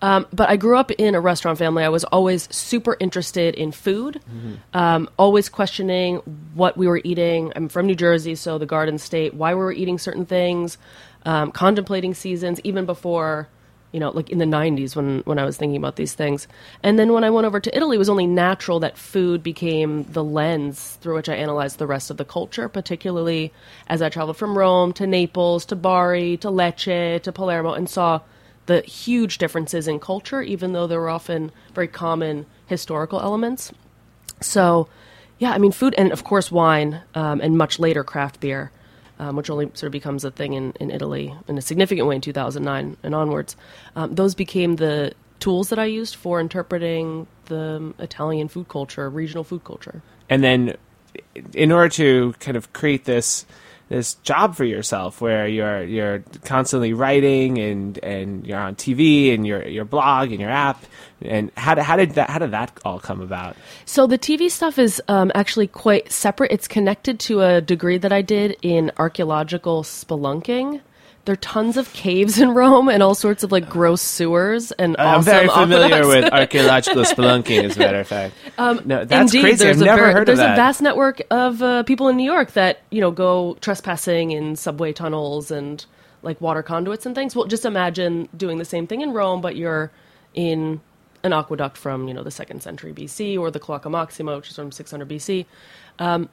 Um, 0.00 0.26
but 0.32 0.48
I 0.48 0.56
grew 0.56 0.76
up 0.76 0.90
in 0.92 1.14
a 1.14 1.20
restaurant 1.20 1.58
family. 1.58 1.84
I 1.84 1.88
was 1.88 2.04
always 2.04 2.54
super 2.54 2.96
interested 3.00 3.54
in 3.54 3.72
food, 3.72 4.20
um, 4.74 5.08
always 5.18 5.48
questioning 5.48 6.16
what 6.54 6.76
we 6.76 6.86
were 6.86 7.00
eating. 7.04 7.52
I'm 7.56 7.68
from 7.68 7.86
New 7.86 7.94
Jersey, 7.94 8.34
so 8.34 8.58
the 8.58 8.66
Garden 8.66 8.98
State, 8.98 9.34
why 9.34 9.54
were 9.54 9.60
we 9.60 9.64
were 9.66 9.72
eating 9.72 9.98
certain 9.98 10.26
things. 10.26 10.76
Um, 11.24 11.52
contemplating 11.52 12.14
seasons, 12.14 12.60
even 12.64 12.86
before 12.86 13.48
you 13.92 14.00
know, 14.00 14.10
like 14.10 14.30
in 14.30 14.38
the 14.38 14.46
90s 14.46 14.96
when, 14.96 15.20
when 15.20 15.38
I 15.38 15.44
was 15.44 15.58
thinking 15.58 15.76
about 15.76 15.96
these 15.96 16.14
things. 16.14 16.48
And 16.82 16.98
then 16.98 17.12
when 17.12 17.24
I 17.24 17.30
went 17.30 17.46
over 17.46 17.60
to 17.60 17.76
Italy, 17.76 17.96
it 17.96 17.98
was 17.98 18.08
only 18.08 18.26
natural 18.26 18.80
that 18.80 18.96
food 18.96 19.42
became 19.42 20.04
the 20.04 20.24
lens 20.24 20.98
through 21.02 21.16
which 21.16 21.28
I 21.28 21.34
analyzed 21.34 21.78
the 21.78 21.86
rest 21.86 22.10
of 22.10 22.16
the 22.16 22.24
culture, 22.24 22.68
particularly 22.68 23.52
as 23.86 24.00
I 24.00 24.08
traveled 24.08 24.38
from 24.38 24.56
Rome 24.56 24.94
to 24.94 25.06
Naples 25.06 25.66
to 25.66 25.76
Bari 25.76 26.38
to 26.38 26.48
Lecce 26.48 27.22
to 27.22 27.32
Palermo 27.32 27.74
and 27.74 27.88
saw 27.88 28.20
the 28.66 28.80
huge 28.80 29.38
differences 29.38 29.86
in 29.86 30.00
culture, 30.00 30.40
even 30.40 30.72
though 30.72 30.86
there 30.86 31.00
were 31.00 31.10
often 31.10 31.52
very 31.74 31.88
common 31.88 32.46
historical 32.66 33.20
elements. 33.20 33.72
So, 34.40 34.88
yeah, 35.38 35.52
I 35.52 35.58
mean, 35.58 35.72
food 35.72 35.94
and 35.98 36.12
of 36.12 36.24
course 36.24 36.50
wine 36.50 37.02
um, 37.14 37.40
and 37.42 37.58
much 37.58 37.78
later 37.78 38.04
craft 38.04 38.40
beer 38.40 38.70
um, 39.22 39.36
which 39.36 39.48
only 39.48 39.66
sort 39.66 39.84
of 39.84 39.92
becomes 39.92 40.24
a 40.24 40.32
thing 40.32 40.54
in, 40.54 40.72
in 40.80 40.90
Italy 40.90 41.32
in 41.46 41.56
a 41.56 41.62
significant 41.62 42.08
way 42.08 42.16
in 42.16 42.20
2009 42.20 42.96
and 43.04 43.14
onwards, 43.14 43.56
um, 43.94 44.14
those 44.16 44.34
became 44.34 44.76
the 44.76 45.12
tools 45.38 45.68
that 45.68 45.78
I 45.78 45.84
used 45.84 46.16
for 46.16 46.40
interpreting 46.40 47.28
the 47.44 47.94
Italian 48.00 48.48
food 48.48 48.68
culture, 48.68 49.08
regional 49.08 49.44
food 49.44 49.62
culture. 49.62 50.02
And 50.28 50.42
then, 50.42 50.76
in 51.54 51.70
order 51.70 51.88
to 51.90 52.34
kind 52.40 52.56
of 52.56 52.72
create 52.72 53.04
this 53.04 53.46
this 53.92 54.14
job 54.14 54.56
for 54.56 54.64
yourself 54.64 55.20
where 55.20 55.46
you're 55.46 55.84
you're 55.84 56.20
constantly 56.44 56.94
writing 56.94 57.58
and 57.58 57.98
and 58.02 58.46
you're 58.46 58.58
on 58.58 58.74
TV 58.74 59.34
and 59.34 59.46
your 59.46 59.68
your 59.68 59.84
blog 59.84 60.30
and 60.30 60.40
your 60.40 60.48
app 60.48 60.82
and 61.20 61.50
how 61.58 61.74
did, 61.74 61.84
how 61.84 61.96
did 61.96 62.12
that 62.12 62.30
how 62.30 62.38
did 62.38 62.52
that 62.52 62.72
all 62.86 62.98
come 62.98 63.20
about? 63.20 63.54
So 63.84 64.06
the 64.06 64.18
TV 64.18 64.50
stuff 64.50 64.78
is 64.78 65.02
um, 65.08 65.30
actually 65.34 65.66
quite 65.66 66.10
separate. 66.10 66.52
It's 66.52 66.66
connected 66.66 67.20
to 67.20 67.42
a 67.42 67.60
degree 67.60 67.98
that 67.98 68.12
I 68.12 68.22
did 68.22 68.56
in 68.62 68.90
archaeological 68.96 69.82
spelunking 69.82 70.80
there 71.24 71.34
are 71.34 71.36
tons 71.36 71.76
of 71.76 71.92
caves 71.92 72.40
in 72.40 72.50
Rome 72.50 72.88
and 72.88 73.02
all 73.02 73.14
sorts 73.14 73.44
of 73.44 73.52
like 73.52 73.68
gross 73.68 74.02
sewers 74.02 74.72
and 74.72 74.96
I'm 74.98 75.18
awesome 75.18 75.24
very 75.24 75.48
familiar 75.48 75.96
aqueducts. 75.96 76.24
with 76.24 76.32
archaeological 76.32 77.02
spelunking, 77.04 77.62
as 77.64 77.76
a 77.76 77.78
matter 77.78 78.00
of 78.00 78.08
fact. 78.08 78.34
Um, 78.58 78.82
no, 78.84 79.04
that's 79.04 79.32
Indeed, 79.32 79.42
crazy. 79.42 79.68
I've 79.68 79.78
never 79.78 80.12
heard 80.12 80.28
of 80.28 80.36
that. 80.36 80.44
There's 80.46 80.58
a 80.58 80.60
vast 80.60 80.82
network 80.82 81.22
of 81.30 81.62
uh, 81.62 81.84
people 81.84 82.08
in 82.08 82.16
New 82.16 82.24
York 82.24 82.52
that 82.52 82.80
you 82.90 83.00
know 83.00 83.10
go 83.10 83.56
trespassing 83.60 84.32
in 84.32 84.56
subway 84.56 84.92
tunnels 84.92 85.50
and 85.50 85.84
like 86.22 86.40
water 86.40 86.62
conduits 86.62 87.06
and 87.06 87.14
things. 87.14 87.36
Well, 87.36 87.46
just 87.46 87.64
imagine 87.64 88.28
doing 88.36 88.58
the 88.58 88.64
same 88.64 88.86
thing 88.86 89.00
in 89.00 89.12
Rome, 89.12 89.40
but 89.40 89.54
you're 89.56 89.92
in 90.34 90.80
an 91.22 91.32
aqueduct 91.32 91.76
from 91.76 92.08
you 92.08 92.14
know 92.14 92.24
the 92.24 92.32
second 92.32 92.62
century 92.62 92.92
BC 92.92 93.38
or 93.38 93.50
the 93.50 93.60
Cloaca 93.60 93.88
Maxima, 93.88 94.36
which 94.36 94.50
is 94.50 94.56
from 94.56 94.72
600 94.72 95.08
BC. 95.08 95.46
Um, 96.00 96.28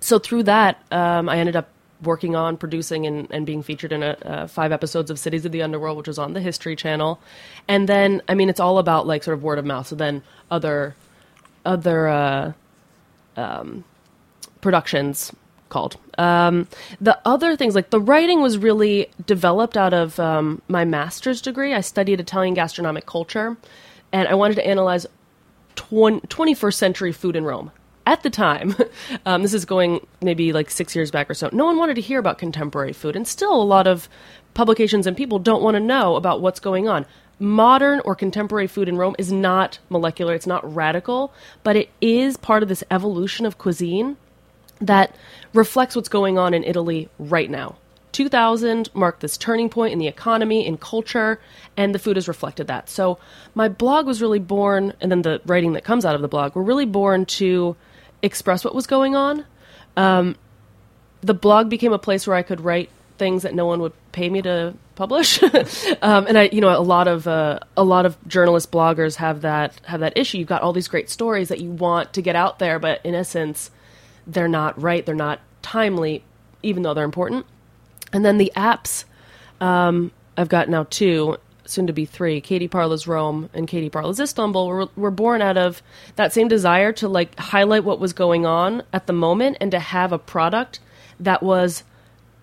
so 0.00 0.18
through 0.18 0.42
that, 0.44 0.82
um, 0.90 1.28
I 1.28 1.38
ended 1.38 1.56
up 1.56 1.68
working 2.06 2.36
on 2.36 2.56
producing 2.56 3.06
and, 3.06 3.28
and 3.30 3.46
being 3.46 3.62
featured 3.62 3.92
in 3.92 4.02
a, 4.02 4.16
uh, 4.24 4.46
five 4.46 4.72
episodes 4.72 5.10
of 5.10 5.18
Cities 5.18 5.44
of 5.44 5.52
the 5.52 5.62
Underworld, 5.62 5.96
which 5.96 6.08
was 6.08 6.18
on 6.18 6.32
the 6.32 6.40
History 6.40 6.76
Channel. 6.76 7.20
And 7.68 7.88
then, 7.88 8.22
I 8.28 8.34
mean, 8.34 8.48
it's 8.48 8.60
all 8.60 8.78
about 8.78 9.06
like 9.06 9.22
sort 9.22 9.36
of 9.36 9.42
word 9.42 9.58
of 9.58 9.64
mouth. 9.64 9.86
So 9.86 9.96
then 9.96 10.22
other 10.50 10.94
other 11.64 12.08
uh, 12.08 12.52
um, 13.36 13.84
productions 14.60 15.32
called. 15.68 15.96
Um, 16.18 16.68
the 17.00 17.18
other 17.24 17.56
things, 17.56 17.74
like 17.74 17.90
the 17.90 18.00
writing, 18.00 18.40
was 18.40 18.58
really 18.58 19.10
developed 19.26 19.76
out 19.76 19.92
of 19.92 20.20
um, 20.20 20.62
my 20.68 20.84
master's 20.84 21.40
degree. 21.40 21.74
I 21.74 21.80
studied 21.80 22.20
Italian 22.20 22.54
gastronomic 22.54 23.06
culture, 23.06 23.56
and 24.12 24.28
I 24.28 24.34
wanted 24.34 24.54
to 24.56 24.66
analyze 24.66 25.06
20, 25.76 26.20
21st 26.28 26.74
century 26.74 27.12
food 27.12 27.34
in 27.34 27.44
Rome. 27.44 27.72
At 28.06 28.22
the 28.22 28.30
time, 28.30 28.74
um, 29.26 29.42
this 29.42 29.54
is 29.54 29.64
going 29.64 30.06
maybe 30.20 30.52
like 30.52 30.70
six 30.70 30.94
years 30.94 31.10
back 31.10 31.30
or 31.30 31.34
so, 31.34 31.48
no 31.52 31.64
one 31.64 31.78
wanted 31.78 31.94
to 31.94 32.00
hear 32.00 32.18
about 32.18 32.38
contemporary 32.38 32.92
food, 32.92 33.16
and 33.16 33.26
still 33.26 33.54
a 33.54 33.64
lot 33.64 33.86
of 33.86 34.08
publications 34.54 35.06
and 35.06 35.16
people 35.16 35.38
don't 35.38 35.62
want 35.62 35.74
to 35.74 35.80
know 35.80 36.16
about 36.16 36.40
what's 36.40 36.60
going 36.60 36.88
on. 36.88 37.06
Modern 37.40 38.00
or 38.04 38.14
contemporary 38.14 38.68
food 38.68 38.88
in 38.88 38.96
Rome 38.96 39.16
is 39.18 39.32
not 39.32 39.78
molecular, 39.88 40.34
it's 40.34 40.46
not 40.46 40.74
radical, 40.74 41.32
but 41.64 41.76
it 41.76 41.90
is 42.00 42.36
part 42.36 42.62
of 42.62 42.68
this 42.68 42.84
evolution 42.90 43.44
of 43.44 43.58
cuisine 43.58 44.16
that 44.80 45.14
reflects 45.52 45.96
what's 45.96 46.08
going 46.08 46.38
on 46.38 46.54
in 46.54 46.62
Italy 46.62 47.08
right 47.18 47.50
now. 47.50 47.76
2000 48.12 48.94
marked 48.94 49.20
this 49.20 49.36
turning 49.36 49.68
point 49.68 49.92
in 49.92 49.98
the 49.98 50.06
economy, 50.06 50.64
in 50.64 50.76
culture, 50.78 51.40
and 51.76 51.92
the 51.92 51.98
food 51.98 52.16
has 52.16 52.28
reflected 52.28 52.68
that. 52.68 52.88
So 52.88 53.18
my 53.56 53.68
blog 53.68 54.06
was 54.06 54.22
really 54.22 54.38
born, 54.38 54.92
and 55.00 55.10
then 55.10 55.22
the 55.22 55.40
writing 55.46 55.72
that 55.72 55.82
comes 55.82 56.04
out 56.04 56.14
of 56.14 56.22
the 56.22 56.28
blog 56.28 56.54
were 56.54 56.62
really 56.62 56.86
born 56.86 57.26
to 57.26 57.74
express 58.24 58.64
what 58.64 58.74
was 58.74 58.86
going 58.86 59.14
on. 59.14 59.44
Um, 59.96 60.36
the 61.20 61.34
blog 61.34 61.68
became 61.68 61.92
a 61.92 61.98
place 61.98 62.26
where 62.26 62.36
I 62.36 62.42
could 62.42 62.60
write 62.60 62.90
things 63.16 63.42
that 63.42 63.54
no 63.54 63.66
one 63.66 63.80
would 63.80 63.92
pay 64.12 64.28
me 64.28 64.42
to 64.42 64.74
publish, 64.96 65.42
um, 66.02 66.26
and 66.26 66.36
I, 66.36 66.48
you 66.52 66.60
know, 66.60 66.76
a 66.76 66.80
lot 66.80 67.08
of 67.08 67.26
uh, 67.26 67.60
a 67.76 67.84
lot 67.84 68.06
of 68.06 68.16
journalist 68.26 68.72
bloggers 68.72 69.16
have 69.16 69.42
that 69.42 69.80
have 69.84 70.00
that 70.00 70.16
issue. 70.16 70.38
You've 70.38 70.48
got 70.48 70.62
all 70.62 70.72
these 70.72 70.88
great 70.88 71.08
stories 71.10 71.48
that 71.48 71.60
you 71.60 71.70
want 71.70 72.12
to 72.14 72.22
get 72.22 72.36
out 72.36 72.58
there, 72.58 72.78
but 72.78 73.00
in 73.04 73.14
essence, 73.14 73.70
they're 74.26 74.48
not 74.48 74.80
right, 74.80 75.04
they're 75.04 75.14
not 75.14 75.40
timely, 75.62 76.24
even 76.62 76.82
though 76.82 76.94
they're 76.94 77.04
important. 77.04 77.46
And 78.12 78.24
then 78.24 78.38
the 78.38 78.52
apps, 78.56 79.04
um, 79.60 80.12
I've 80.36 80.48
got 80.48 80.68
now 80.68 80.86
two, 80.88 81.36
soon 81.66 81.86
to 81.86 81.92
be 81.92 82.04
three. 82.04 82.40
Katie 82.40 82.68
Parla's 82.68 83.06
Rome 83.06 83.48
and 83.54 83.66
Katie 83.66 83.90
Parla's 83.90 84.20
Istanbul 84.20 84.66
were, 84.66 84.88
were 84.96 85.10
born 85.10 85.42
out 85.42 85.56
of 85.56 85.82
that 86.16 86.32
same 86.32 86.48
desire 86.48 86.92
to 86.94 87.08
like 87.08 87.38
highlight 87.38 87.84
what 87.84 88.00
was 88.00 88.12
going 88.12 88.46
on 88.46 88.82
at 88.92 89.06
the 89.06 89.12
moment 89.12 89.56
and 89.60 89.70
to 89.70 89.78
have 89.78 90.12
a 90.12 90.18
product 90.18 90.80
that 91.20 91.42
was 91.42 91.84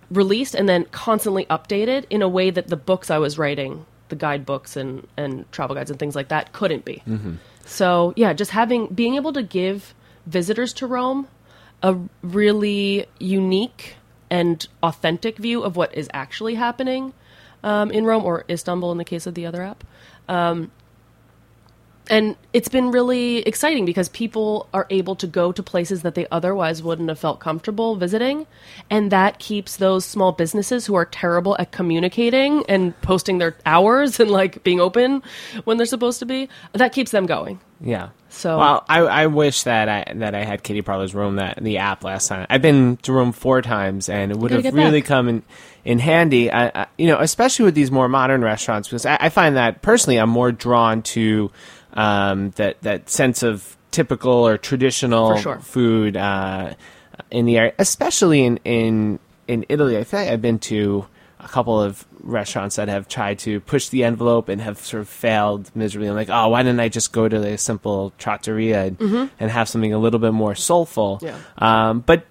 released 0.10 0.56
and 0.56 0.68
then 0.68 0.86
constantly 0.86 1.46
updated 1.46 2.06
in 2.10 2.22
a 2.22 2.28
way 2.28 2.50
that 2.50 2.68
the 2.68 2.78
books 2.78 3.10
I 3.10 3.18
was 3.18 3.38
writing, 3.38 3.86
the 4.10 4.16
guidebooks 4.16 4.76
and, 4.76 5.08
and 5.18 5.50
travel 5.52 5.76
guides 5.76 5.90
and 5.90 6.00
things 6.00 6.16
like 6.16 6.30
that, 6.30 6.52
couldn't 6.54 6.86
be. 6.86 7.02
Mm-hmm. 7.08 7.36
So 7.66 8.14
yeah, 8.16 8.34
just 8.34 8.52
having 8.52 8.88
being 8.88 9.16
able 9.16 9.34
to 9.34 9.44
give 9.44 9.94
visitors 10.26 10.74
to 10.74 10.88
Rome 10.88 11.28
a 11.84 11.98
really 12.22 13.06
unique 13.20 13.96
and 14.30 14.66
authentic 14.84 15.38
view 15.38 15.64
of 15.64 15.76
what 15.76 15.94
is 15.96 16.10
actually 16.14 16.56
happening 16.56 17.14
um, 17.64 17.92
in 17.92 18.06
Rome 18.06 18.24
or 18.26 18.46
Istanbul 18.50 18.92
in 18.92 18.98
the 18.98 19.06
case 19.06 19.28
of 19.28 19.34
the 19.34 19.46
other 19.46 19.62
app. 19.62 19.84
Um, 20.28 20.72
and 22.12 22.36
it's 22.52 22.68
been 22.68 22.92
really 22.92 23.38
exciting 23.38 23.86
because 23.86 24.10
people 24.10 24.68
are 24.74 24.86
able 24.90 25.16
to 25.16 25.26
go 25.26 25.54
to 25.54 25.64
places 25.64 26.02
that 26.02 26.14
they 26.14 26.28
otherwise 26.30 26.84
wouldn't 26.84 27.08
have 27.08 27.18
felt 27.18 27.40
comfortable 27.40 27.96
visiting. 27.96 28.48
And 28.90 29.14
that 29.14 29.40
keeps 29.40 29.78
those 29.78 30.04
small 30.04 30.34
businesses 30.34 30.86
who 30.86 30.96
are 30.96 31.06
terrible 31.06 31.56
at 31.58 31.72
communicating 31.72 32.66
and 32.68 33.00
posting 33.02 33.38
their 33.38 33.56
hours 33.66 34.20
and 34.20 34.30
like 34.30 34.62
being 34.62 34.82
open 34.82 35.24
when 35.64 35.78
they're 35.78 35.86
supposed 35.86 36.20
to 36.20 36.26
be, 36.26 36.50
that 36.74 36.92
keeps 36.92 37.12
them 37.12 37.26
going. 37.26 37.62
Yeah. 37.80 38.10
So- 38.28 38.58
well, 38.58 38.86
I, 38.90 39.00
I 39.00 39.28
wish 39.28 39.64
that 39.64 39.90
I 39.90 40.14
that 40.16 40.36
I 40.36 40.44
had 40.44 40.64
Katie 40.64 40.82
Parla's 40.82 41.16
Rome 41.16 41.38
that 41.38 41.62
the 41.62 41.80
app 41.80 42.04
last 42.04 42.28
time. 42.28 42.46
I've 42.50 42.62
been 42.62 42.98
to 42.98 43.12
Rome 43.12 43.32
four 43.32 43.62
times, 43.62 44.08
and 44.08 44.32
it 44.32 44.38
would 44.38 44.52
have 44.52 44.74
really 44.74 45.02
back. 45.02 45.08
come 45.08 45.28
in 45.28 45.44
in 45.84 46.00
handy. 46.00 46.52
I, 46.52 46.68
I, 46.68 46.88
you 46.98 47.08
know, 47.08 47.20
especially 47.20 47.66
with 47.66 47.76
these 47.76 47.92
more 47.92 48.08
modern 48.08 48.44
restaurants, 48.44 48.88
because 48.88 49.06
I, 49.06 49.18
I 49.20 49.30
find 49.30 49.58
that 49.58 49.82
personally, 49.82 50.18
I'm 50.18 50.30
more 50.30 50.52
drawn 50.52 51.02
to 51.02 51.52
um, 51.94 52.52
that 52.52 52.82
that 52.82 53.10
sense 53.10 53.44
of 53.44 53.78
typical 53.92 54.32
or 54.32 54.58
traditional 54.58 55.38
sure. 55.38 55.60
food 55.60 56.18
uh, 56.18 56.74
in 57.30 57.46
the 57.46 57.58
area, 57.58 57.74
especially 57.80 58.44
in 58.44 58.60
in 58.64 59.20
in 59.48 59.66
Italy. 59.70 59.98
I 59.98 60.04
feel 60.04 60.20
like 60.22 60.30
I've 60.30 60.42
been 60.42 60.60
to 60.60 61.08
a 61.40 61.48
couple 61.48 61.82
of 61.82 62.06
restaurants 62.20 62.76
that 62.76 62.88
have 62.88 63.08
tried 63.08 63.40
to 63.40 63.60
push 63.62 63.90
the 63.90 64.04
envelope 64.04 64.48
and 64.48 64.62
have 64.62 64.78
sort 64.80 65.02
of 65.02 65.10
failed 65.10 65.72
miserably. 65.76 66.08
I'm 66.08 66.16
like, 66.16 66.30
oh, 66.30 66.50
why 66.50 66.62
didn't 66.64 66.80
I 66.80 66.90
just 66.90 67.12
go 67.12 67.28
to 67.28 67.38
a 67.44 67.58
simple 67.58 68.14
trattoria 68.20 68.86
and, 68.86 69.30
and 69.40 69.52
have 69.52 69.68
something 69.68 69.92
a 69.92 69.98
little 69.98 70.20
bit 70.20 70.34
more 70.34 70.54
soulful? 70.54 71.20
Yeah. 71.22 71.38
Um, 71.58 72.02
but 72.02 72.26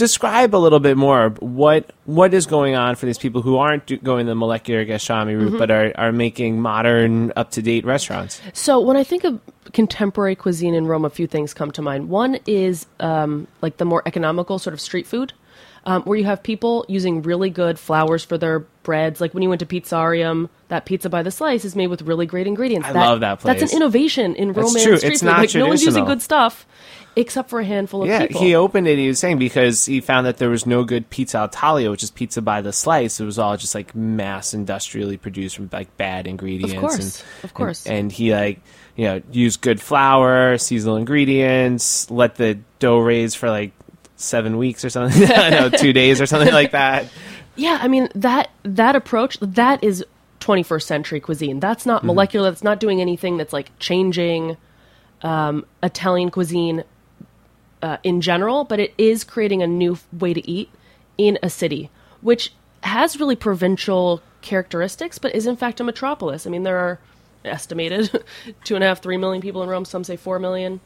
describe 0.00 0.56
a 0.56 0.58
little 0.58 0.80
bit 0.80 0.96
more 0.96 1.28
what 1.38 1.92
what 2.06 2.34
is 2.34 2.46
going 2.46 2.74
on 2.74 2.96
for 2.96 3.06
these 3.06 3.18
people 3.18 3.42
who 3.42 3.58
aren't 3.58 3.86
do, 3.86 3.96
going 3.98 4.26
the 4.26 4.34
molecular 4.34 4.84
gastronomy 4.84 5.34
route, 5.36 5.58
but 5.58 5.70
are, 5.70 5.92
are 5.94 6.10
making 6.10 6.60
modern, 6.60 7.32
up 7.36 7.50
to 7.52 7.62
date 7.62 7.84
restaurants. 7.84 8.40
So 8.52 8.80
when 8.80 8.96
I 8.96 9.04
think 9.04 9.24
of 9.24 9.38
contemporary 9.72 10.34
cuisine 10.34 10.74
in 10.74 10.86
Rome, 10.86 11.04
a 11.04 11.10
few 11.10 11.26
things 11.26 11.54
come 11.54 11.70
to 11.72 11.82
mind. 11.82 12.08
One 12.08 12.38
is 12.46 12.86
um, 12.98 13.46
like 13.62 13.76
the 13.76 13.84
more 13.84 14.02
economical 14.06 14.58
sort 14.58 14.74
of 14.74 14.80
street 14.80 15.06
food, 15.06 15.32
um, 15.84 16.02
where 16.02 16.18
you 16.18 16.24
have 16.24 16.42
people 16.42 16.84
using 16.88 17.22
really 17.22 17.50
good 17.50 17.78
flours 17.78 18.24
for 18.24 18.36
their 18.38 18.60
breads. 18.82 19.20
Like 19.20 19.32
when 19.34 19.42
you 19.42 19.48
went 19.48 19.60
to 19.60 19.66
Pizzarium, 19.66 20.48
that 20.68 20.86
pizza 20.86 21.08
by 21.08 21.22
the 21.22 21.30
slice 21.30 21.64
is 21.64 21.76
made 21.76 21.88
with 21.88 22.02
really 22.02 22.26
great 22.26 22.46
ingredients. 22.46 22.88
I 22.88 22.92
love 22.92 23.20
that 23.20 23.40
place 23.40 23.60
That's 23.60 23.72
an 23.72 23.76
innovation 23.76 24.34
in 24.34 24.48
That's 24.48 24.66
Roman 24.66 24.82
true. 24.82 24.96
street 24.96 25.12
It's 25.12 25.20
food. 25.20 25.26
not 25.26 25.38
like 25.38 25.54
no 25.54 25.68
one's 25.68 25.84
using 25.84 26.04
good 26.04 26.22
stuff, 26.22 26.66
except 27.16 27.50
for 27.50 27.60
a 27.60 27.64
handful 27.64 28.02
of 28.02 28.08
Yeah, 28.08 28.26
people. 28.26 28.40
he 28.42 28.54
opened 28.54 28.86
it. 28.88 28.98
He 28.98 29.08
was 29.08 29.18
saying 29.18 29.38
because 29.38 29.84
he 29.86 30.00
found 30.00 30.26
that 30.26 30.38
there 30.38 30.50
was 30.50 30.66
no 30.66 30.84
good 30.84 31.10
pizza 31.10 31.38
al 31.38 31.48
taglio, 31.48 31.90
which 31.90 32.02
is 32.02 32.10
pizza 32.10 32.40
by 32.42 32.60
the 32.60 32.72
slice. 32.72 33.20
It 33.20 33.24
was 33.24 33.38
all 33.38 33.56
just 33.56 33.74
like 33.74 33.94
mass 33.94 34.54
industrially 34.54 35.16
produced 35.16 35.56
from 35.56 35.68
like 35.72 35.96
bad 35.96 36.26
ingredients. 36.26 36.74
Of 36.74 36.80
course, 36.80 37.20
and, 37.20 37.44
of 37.44 37.54
course. 37.54 37.86
And, 37.86 37.96
and 37.96 38.12
he 38.12 38.32
like 38.32 38.60
you 38.96 39.04
know 39.06 39.22
used 39.32 39.60
good 39.60 39.80
flour, 39.80 40.58
seasonal 40.58 40.96
ingredients, 40.96 42.10
let 42.10 42.36
the 42.36 42.58
dough 42.78 42.98
raise 42.98 43.34
for 43.34 43.50
like 43.50 43.72
seven 44.16 44.58
weeks 44.58 44.84
or 44.84 44.90
something. 44.90 45.28
no, 45.28 45.68
two 45.70 45.92
days 45.92 46.20
or 46.20 46.26
something 46.26 46.52
like 46.52 46.72
that. 46.72 47.06
Yeah, 47.56 47.78
I 47.82 47.88
mean 47.88 48.08
that 48.14 48.48
that 48.62 48.96
approach 48.96 49.36
that 49.40 49.84
is 49.84 50.02
21st 50.38 50.82
century 50.82 51.20
cuisine. 51.20 51.60
That's 51.60 51.84
not 51.84 52.04
molecular. 52.04 52.48
That's 52.50 52.62
not 52.64 52.80
doing 52.80 53.02
anything 53.02 53.36
that's 53.36 53.52
like 53.52 53.76
changing 53.78 54.56
um, 55.22 55.66
Italian 55.82 56.30
cuisine 56.30 56.84
uh, 57.82 57.96
in 58.02 58.20
general, 58.20 58.64
but 58.64 58.80
it 58.80 58.94
is 58.98 59.24
creating 59.24 59.62
a 59.62 59.66
new 59.66 59.98
way 60.12 60.34
to 60.34 60.48
eat 60.48 60.70
in 61.18 61.38
a 61.42 61.50
city, 61.50 61.90
which 62.20 62.52
has 62.82 63.18
really 63.18 63.36
provincial 63.36 64.22
characteristics, 64.42 65.18
but 65.18 65.34
is 65.34 65.46
in 65.46 65.56
fact 65.56 65.80
a 65.80 65.84
metropolis. 65.84 66.46
I 66.46 66.50
mean, 66.50 66.62
there 66.62 66.78
are 66.78 66.98
estimated 67.44 68.24
two 68.64 68.74
and 68.74 68.84
a 68.84 68.86
half, 68.86 69.02
three 69.02 69.16
million 69.16 69.42
people 69.42 69.62
in 69.62 69.68
Rome. 69.68 69.84
Some 69.84 70.04
say 70.04 70.16
four 70.16 70.38
million, 70.38 70.80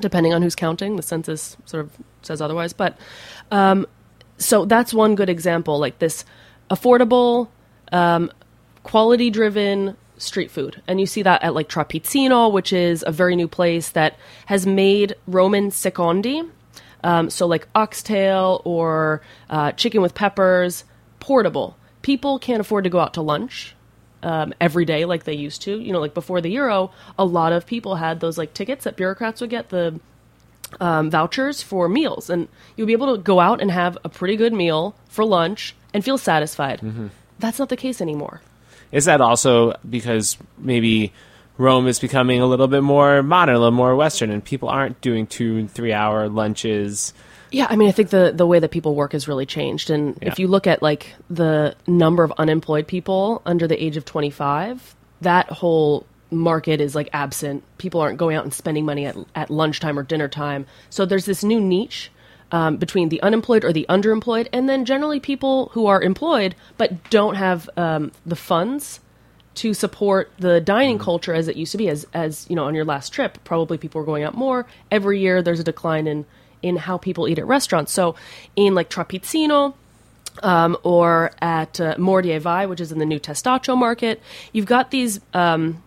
depending 0.00 0.32
on 0.32 0.42
who's 0.42 0.54
counting. 0.54 0.96
The 0.96 1.02
census 1.02 1.56
sort 1.64 1.84
of 1.84 1.92
says 2.22 2.40
otherwise, 2.40 2.72
but 2.72 2.98
um, 3.50 3.86
so 4.38 4.64
that's 4.64 4.94
one 4.94 5.14
good 5.14 5.28
example. 5.28 5.78
Like 5.78 5.98
this 5.98 6.24
affordable, 6.70 7.48
um, 7.92 8.30
quality 8.82 9.30
driven 9.30 9.96
street 10.18 10.50
food. 10.50 10.82
And 10.86 11.00
you 11.00 11.06
see 11.06 11.22
that 11.22 11.42
at 11.42 11.54
like 11.54 11.68
Trapizzino, 11.68 12.52
which 12.52 12.72
is 12.72 13.04
a 13.06 13.12
very 13.12 13.36
new 13.36 13.48
place 13.48 13.90
that 13.90 14.18
has 14.46 14.66
made 14.66 15.14
Roman 15.26 15.70
secondi. 15.70 16.48
Um, 17.04 17.30
so 17.30 17.46
like 17.46 17.68
oxtail 17.74 18.60
or 18.64 19.22
uh, 19.48 19.72
chicken 19.72 20.02
with 20.02 20.14
peppers, 20.14 20.84
portable. 21.20 21.76
People 22.02 22.38
can't 22.38 22.60
afford 22.60 22.84
to 22.84 22.90
go 22.90 22.98
out 22.98 23.14
to 23.14 23.22
lunch 23.22 23.74
um, 24.22 24.52
every 24.60 24.84
day 24.84 25.04
like 25.04 25.24
they 25.24 25.34
used 25.34 25.62
to. 25.62 25.78
You 25.78 25.92
know, 25.92 26.00
like 26.00 26.14
before 26.14 26.40
the 26.40 26.50
euro, 26.50 26.90
a 27.18 27.24
lot 27.24 27.52
of 27.52 27.66
people 27.66 27.96
had 27.96 28.20
those 28.20 28.38
like 28.38 28.54
tickets 28.54 28.84
that 28.84 28.96
bureaucrats 28.96 29.40
would 29.40 29.50
get 29.50 29.68
the 29.68 30.00
um, 30.80 31.10
vouchers 31.10 31.62
for 31.62 31.88
meals, 31.88 32.28
and 32.28 32.48
you'll 32.76 32.86
be 32.86 32.92
able 32.92 33.16
to 33.16 33.22
go 33.22 33.40
out 33.40 33.60
and 33.60 33.70
have 33.70 33.96
a 34.04 34.08
pretty 34.08 34.36
good 34.36 34.52
meal 34.52 34.94
for 35.08 35.24
lunch 35.24 35.74
and 35.94 36.04
feel 36.04 36.18
satisfied. 36.18 36.80
That's 37.38 37.58
not 37.58 37.68
the 37.68 37.76
case 37.76 38.00
anymore. 38.00 38.42
Is 38.92 39.04
that 39.06 39.20
also 39.20 39.74
because 39.88 40.36
maybe 40.56 41.12
Rome 41.58 41.86
is 41.86 41.98
becoming 41.98 42.40
a 42.40 42.46
little 42.46 42.68
bit 42.68 42.82
more 42.82 43.22
modern, 43.22 43.54
a 43.56 43.58
little 43.58 43.72
more 43.72 43.94
Western, 43.96 44.30
and 44.30 44.44
people 44.44 44.68
aren't 44.68 45.00
doing 45.00 45.26
two 45.26 45.56
and 45.56 45.70
three 45.70 45.92
hour 45.92 46.28
lunches? 46.28 47.12
Yeah, 47.50 47.66
I 47.70 47.76
mean, 47.76 47.88
I 47.88 47.92
think 47.92 48.10
the 48.10 48.32
the 48.34 48.46
way 48.46 48.58
that 48.58 48.70
people 48.70 48.94
work 48.94 49.12
has 49.12 49.26
really 49.26 49.46
changed, 49.46 49.90
and 49.90 50.16
Yeah. 50.20 50.28
if 50.28 50.38
you 50.38 50.48
look 50.48 50.66
at 50.66 50.82
like 50.82 51.14
the 51.30 51.74
number 51.86 52.22
of 52.22 52.32
unemployed 52.38 52.86
people 52.86 53.42
under 53.46 53.66
the 53.66 53.82
age 53.82 53.96
of 53.96 54.04
twenty 54.04 54.30
five, 54.30 54.94
that 55.22 55.50
whole 55.50 56.06
market 56.30 56.80
is 56.80 56.94
like 56.94 57.08
absent. 57.14 57.64
People 57.78 58.00
aren't 58.02 58.18
going 58.18 58.36
out 58.36 58.44
and 58.44 58.52
spending 58.52 58.84
money 58.84 59.06
at 59.06 59.16
at 59.34 59.50
lunchtime 59.50 59.98
or 59.98 60.02
dinner 60.02 60.28
time. 60.28 60.66
So 60.90 61.06
there's 61.06 61.24
this 61.24 61.42
new 61.42 61.58
niche 61.60 62.10
um, 62.52 62.76
between 62.76 63.08
the 63.08 63.20
unemployed 63.22 63.64
or 63.64 63.72
the 63.72 63.86
underemployed, 63.88 64.48
and 64.52 64.68
then 64.68 64.84
generally 64.84 65.20
people 65.20 65.70
who 65.72 65.86
are 65.86 66.02
employed 66.02 66.54
but 66.76 67.10
don't 67.10 67.34
have 67.34 67.68
um, 67.76 68.12
the 68.24 68.36
funds 68.36 69.00
to 69.56 69.74
support 69.74 70.30
the 70.38 70.60
dining 70.60 70.98
culture 70.98 71.34
as 71.34 71.48
it 71.48 71.56
used 71.56 71.72
to 71.72 71.78
be 71.78 71.88
as 71.88 72.06
as 72.14 72.46
you 72.48 72.54
know 72.54 72.64
on 72.64 72.76
your 72.76 72.84
last 72.84 73.12
trip 73.12 73.38
probably 73.42 73.76
people 73.76 74.00
were 74.00 74.06
going 74.06 74.22
out 74.22 74.34
more. 74.34 74.66
Every 74.90 75.20
year 75.20 75.42
there's 75.42 75.60
a 75.60 75.64
decline 75.64 76.06
in 76.06 76.26
in 76.62 76.76
how 76.76 76.98
people 76.98 77.28
eat 77.28 77.38
at 77.38 77.46
restaurants. 77.46 77.92
So 77.92 78.14
in 78.56 78.74
like 78.74 78.88
trapizzino 78.88 79.74
um, 80.42 80.76
or 80.82 81.32
at 81.40 81.80
uh, 81.80 81.96
Mordier 81.96 82.40
Vai, 82.40 82.66
which 82.66 82.80
is 82.80 82.92
in 82.92 82.98
the 82.98 83.06
new 83.06 83.18
Testaccio 83.18 83.76
market, 83.76 84.22
you've 84.52 84.66
got 84.66 84.90
these 84.90 85.20
um, 85.34 85.82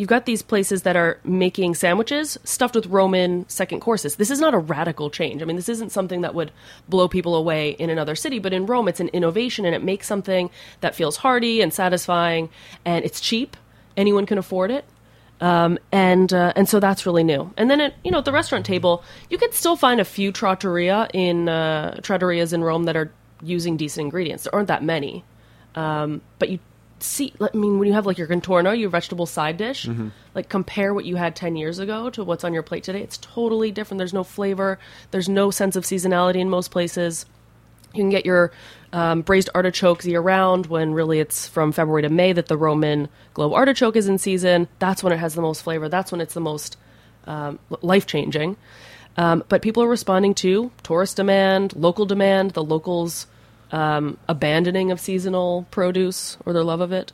you've 0.00 0.08
got 0.08 0.24
these 0.24 0.40
places 0.40 0.80
that 0.84 0.96
are 0.96 1.20
making 1.24 1.74
sandwiches 1.74 2.38
stuffed 2.42 2.74
with 2.74 2.86
Roman 2.86 3.46
second 3.50 3.80
courses. 3.80 4.16
This 4.16 4.30
is 4.30 4.40
not 4.40 4.54
a 4.54 4.58
radical 4.58 5.10
change. 5.10 5.42
I 5.42 5.44
mean, 5.44 5.56
this 5.56 5.68
isn't 5.68 5.92
something 5.92 6.22
that 6.22 6.34
would 6.34 6.52
blow 6.88 7.06
people 7.06 7.34
away 7.34 7.72
in 7.72 7.90
another 7.90 8.14
city, 8.14 8.38
but 8.38 8.54
in 8.54 8.64
Rome, 8.64 8.88
it's 8.88 9.00
an 9.00 9.08
innovation 9.08 9.66
and 9.66 9.74
it 9.74 9.82
makes 9.82 10.06
something 10.06 10.48
that 10.80 10.94
feels 10.94 11.18
hearty 11.18 11.60
and 11.60 11.70
satisfying, 11.70 12.48
and 12.86 13.04
it's 13.04 13.20
cheap. 13.20 13.58
Anyone 13.94 14.24
can 14.24 14.38
afford 14.38 14.70
it. 14.70 14.86
Um, 15.42 15.78
and 15.92 16.32
uh, 16.32 16.54
and 16.56 16.66
so 16.66 16.80
that's 16.80 17.04
really 17.04 17.24
new. 17.24 17.52
And 17.58 17.70
then 17.70 17.82
at 17.82 17.94
you 18.02 18.10
know 18.10 18.18
at 18.18 18.24
the 18.24 18.32
restaurant 18.32 18.64
table, 18.64 19.04
you 19.28 19.36
could 19.36 19.52
still 19.52 19.76
find 19.76 20.00
a 20.00 20.04
few 20.06 20.32
trattoria 20.32 21.08
in 21.12 21.46
uh, 21.46 22.00
trattorias 22.00 22.54
in 22.54 22.64
Rome 22.64 22.84
that 22.84 22.96
are 22.96 23.12
using 23.42 23.76
decent 23.76 24.04
ingredients. 24.04 24.44
There 24.44 24.54
aren't 24.54 24.68
that 24.68 24.82
many, 24.82 25.24
um, 25.74 26.22
but 26.38 26.48
you 26.48 26.58
see. 27.06 27.32
I 27.40 27.56
mean, 27.56 27.78
when 27.78 27.88
you 27.88 27.94
have 27.94 28.06
like 28.06 28.18
your 28.18 28.26
contorno, 28.28 28.78
your 28.78 28.90
vegetable 28.90 29.26
side 29.26 29.56
dish, 29.56 29.86
like 30.34 30.48
compare 30.48 30.92
what 30.94 31.04
you 31.04 31.16
had 31.16 31.36
ten 31.36 31.56
years 31.56 31.78
ago 31.78 32.10
to 32.10 32.24
what's 32.24 32.44
on 32.44 32.52
your 32.52 32.62
plate 32.62 32.84
today. 32.84 33.02
It's 33.02 33.18
totally 33.18 33.70
different. 33.70 33.98
There's 33.98 34.12
no 34.12 34.24
flavor. 34.24 34.78
There's 35.10 35.28
no 35.28 35.50
sense 35.50 35.76
of 35.76 35.84
seasonality 35.84 36.36
in 36.36 36.50
most 36.50 36.70
places. 36.70 37.26
You 37.94 38.02
can 38.02 38.10
get 38.10 38.24
your 38.24 38.52
um, 38.92 39.22
braised 39.22 39.50
artichokes 39.54 40.06
year 40.06 40.20
round 40.20 40.66
when 40.66 40.94
really 40.94 41.18
it's 41.18 41.48
from 41.48 41.72
February 41.72 42.02
to 42.02 42.08
May 42.08 42.32
that 42.32 42.46
the 42.46 42.56
Roman 42.56 43.08
globe 43.34 43.52
artichoke 43.52 43.96
is 43.96 44.08
in 44.08 44.18
season. 44.18 44.68
That's 44.78 45.02
when 45.02 45.12
it 45.12 45.18
has 45.18 45.34
the 45.34 45.42
most 45.42 45.62
flavor. 45.62 45.88
That's 45.88 46.12
when 46.12 46.20
it's 46.20 46.34
the 46.34 46.40
most 46.40 46.76
um, 47.26 47.58
life 47.82 48.06
changing. 48.06 48.56
Um, 49.16 49.42
but 49.48 49.60
people 49.60 49.82
are 49.82 49.88
responding 49.88 50.34
to 50.34 50.70
tourist 50.82 51.16
demand, 51.16 51.74
local 51.74 52.06
demand, 52.06 52.52
the 52.52 52.62
locals' 52.62 53.26
um, 53.72 54.18
abandoning 54.28 54.90
of 54.90 55.00
seasonal 55.00 55.66
produce 55.70 56.36
or 56.44 56.52
their 56.52 56.64
love 56.64 56.80
of 56.80 56.92
it. 56.92 57.12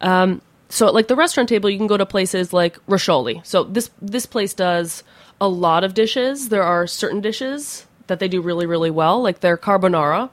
Um, 0.00 0.42
so, 0.68 0.90
like 0.90 1.08
the 1.08 1.16
restaurant 1.16 1.48
table, 1.48 1.68
you 1.68 1.76
can 1.76 1.86
go 1.86 1.98
to 1.98 2.06
places 2.06 2.52
like 2.52 2.84
Roscioli. 2.86 3.44
So 3.44 3.64
this 3.64 3.90
this 4.00 4.24
place 4.26 4.54
does 4.54 5.02
a 5.40 5.48
lot 5.48 5.84
of 5.84 5.92
dishes. 5.94 6.48
There 6.48 6.62
are 6.62 6.86
certain 6.86 7.20
dishes 7.20 7.86
that 8.06 8.20
they 8.20 8.28
do 8.28 8.40
really 8.40 8.66
really 8.66 8.90
well, 8.90 9.22
like 9.22 9.40
their 9.40 9.58
carbonara, 9.58 10.30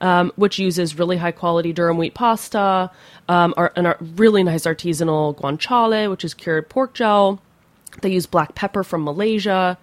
um, 0.00 0.30
which 0.36 0.58
uses 0.58 0.98
really 0.98 1.16
high 1.16 1.32
quality 1.32 1.72
durum 1.72 1.96
wheat 1.96 2.14
pasta, 2.14 2.90
um, 3.28 3.54
or, 3.56 3.72
and 3.76 3.86
a 3.86 3.96
really 4.00 4.42
nice 4.42 4.66
artisanal 4.66 5.34
guanciale, 5.34 6.10
which 6.10 6.24
is 6.24 6.34
cured 6.34 6.68
pork 6.68 6.92
jowl. 6.92 7.40
They 8.02 8.12
use 8.12 8.26
black 8.26 8.54
pepper 8.54 8.84
from 8.84 9.04
Malaysia. 9.04 9.78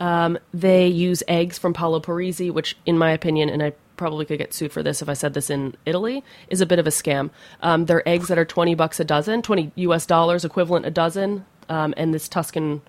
Um, 0.00 0.38
they 0.54 0.88
use 0.88 1.22
eggs 1.28 1.58
from 1.58 1.74
Paolo 1.74 2.00
Parisi, 2.00 2.50
which, 2.50 2.76
in 2.86 2.98
my 2.98 3.12
opinion, 3.12 3.50
and 3.50 3.62
I 3.62 3.72
probably 4.02 4.24
could 4.24 4.38
get 4.38 4.52
sued 4.52 4.72
for 4.72 4.82
this 4.82 5.00
if 5.00 5.08
I 5.08 5.12
said 5.12 5.32
this 5.32 5.48
in 5.48 5.76
Italy, 5.86 6.24
is 6.48 6.60
a 6.60 6.66
bit 6.66 6.80
of 6.80 6.88
a 6.88 6.90
scam. 6.90 7.30
Um, 7.60 7.86
they're 7.86 8.06
eggs 8.08 8.26
that 8.26 8.36
are 8.36 8.44
20 8.44 8.74
bucks 8.74 8.98
a 8.98 9.04
dozen, 9.04 9.42
20 9.42 9.70
US 9.76 10.06
dollars 10.06 10.44
equivalent 10.44 10.86
a 10.86 10.90
dozen. 10.90 11.46
Um, 11.68 11.94
and 11.96 12.12
this 12.12 12.28
Tuscan 12.28 12.82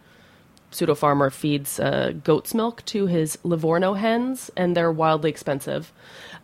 pseudo 0.71 0.95
farmer 0.95 1.30
feeds 1.30 1.80
uh, 1.80 2.13
goat's 2.23 2.56
milk 2.56 2.84
to 2.86 3.06
his 3.06 3.38
Livorno 3.43 3.93
hens, 3.93 4.49
and 4.58 4.76
they're 4.76 4.91
wildly 4.91 5.30
expensive. 5.30 5.93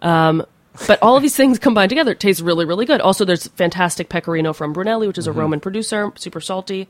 Um, 0.04 0.46
but 0.86 1.02
all 1.02 1.16
of 1.16 1.24
these 1.24 1.36
things 1.36 1.58
combined 1.58 1.90
together 1.90 2.14
taste 2.14 2.40
really, 2.40 2.64
really 2.64 2.86
good. 2.86 3.02
Also, 3.02 3.26
there's 3.26 3.48
fantastic 3.48 4.08
pecorino 4.08 4.54
from 4.54 4.72
Brunelli, 4.72 5.08
which 5.08 5.18
is 5.18 5.26
a 5.26 5.32
Roman 5.32 5.60
producer, 5.60 6.12
super 6.16 6.40
salty. 6.40 6.88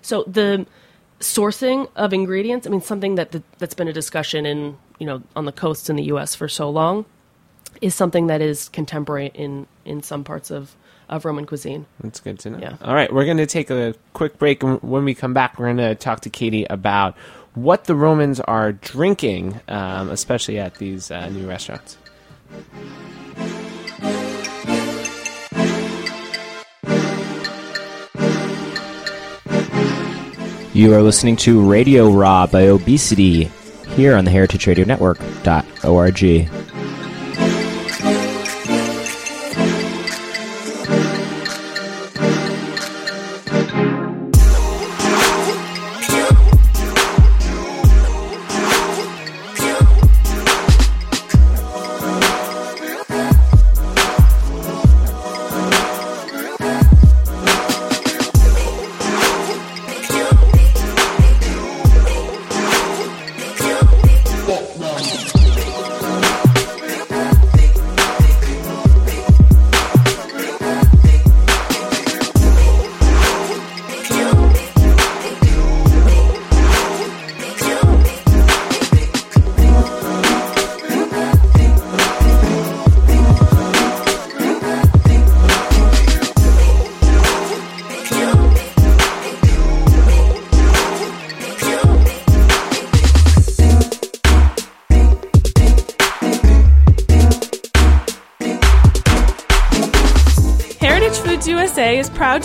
So 0.00 0.22
the 0.28 0.64
sourcing 1.18 1.90
of 1.96 2.12
ingredients, 2.12 2.68
I 2.68 2.70
mean, 2.70 2.82
something 2.82 3.16
that 3.16 3.34
that's 3.58 3.74
been 3.74 3.88
a 3.88 3.92
discussion 3.92 4.46
in 4.46 4.78
you 5.00 5.06
know 5.06 5.22
on 5.34 5.44
the 5.44 5.52
coasts 5.52 5.90
in 5.90 5.96
the 5.96 6.04
U.S. 6.04 6.36
for 6.36 6.48
so 6.48 6.70
long, 6.70 7.04
is 7.80 7.94
something 7.94 8.28
that 8.28 8.40
is 8.40 8.68
contemporary 8.68 9.30
in 9.34 9.66
in 9.84 10.02
some 10.02 10.24
parts 10.24 10.50
of 10.50 10.74
of 11.08 11.24
Roman 11.24 11.46
cuisine. 11.46 11.86
That's 12.00 12.20
good 12.20 12.38
to 12.40 12.50
know. 12.50 12.58
Yeah. 12.58 12.76
All 12.82 12.94
right, 12.94 13.12
we're 13.12 13.24
going 13.24 13.36
to 13.36 13.46
take 13.46 13.70
a 13.70 13.94
quick 14.12 14.38
break. 14.38 14.62
and 14.62 14.82
When 14.82 15.04
we 15.04 15.14
come 15.14 15.34
back, 15.34 15.58
we're 15.58 15.66
going 15.66 15.76
to 15.76 15.94
talk 15.94 16.20
to 16.22 16.30
Katie 16.30 16.64
about 16.68 17.16
what 17.54 17.84
the 17.84 17.94
Romans 17.94 18.40
are 18.40 18.72
drinking, 18.72 19.60
um, 19.68 20.10
especially 20.10 20.58
at 20.58 20.74
these 20.76 21.10
uh, 21.10 21.28
new 21.28 21.46
restaurants. 21.46 21.96
You 30.74 30.92
are 30.92 31.00
listening 31.00 31.36
to 31.36 31.66
Radio 31.66 32.10
Raw 32.10 32.46
by 32.46 32.66
Obey 32.68 32.98
City 32.98 33.44
here 33.94 34.14
on 34.14 34.26
the 34.26 34.30
Heritage 34.30 34.66
Radio 34.66 34.84
Network.org. 34.84 36.22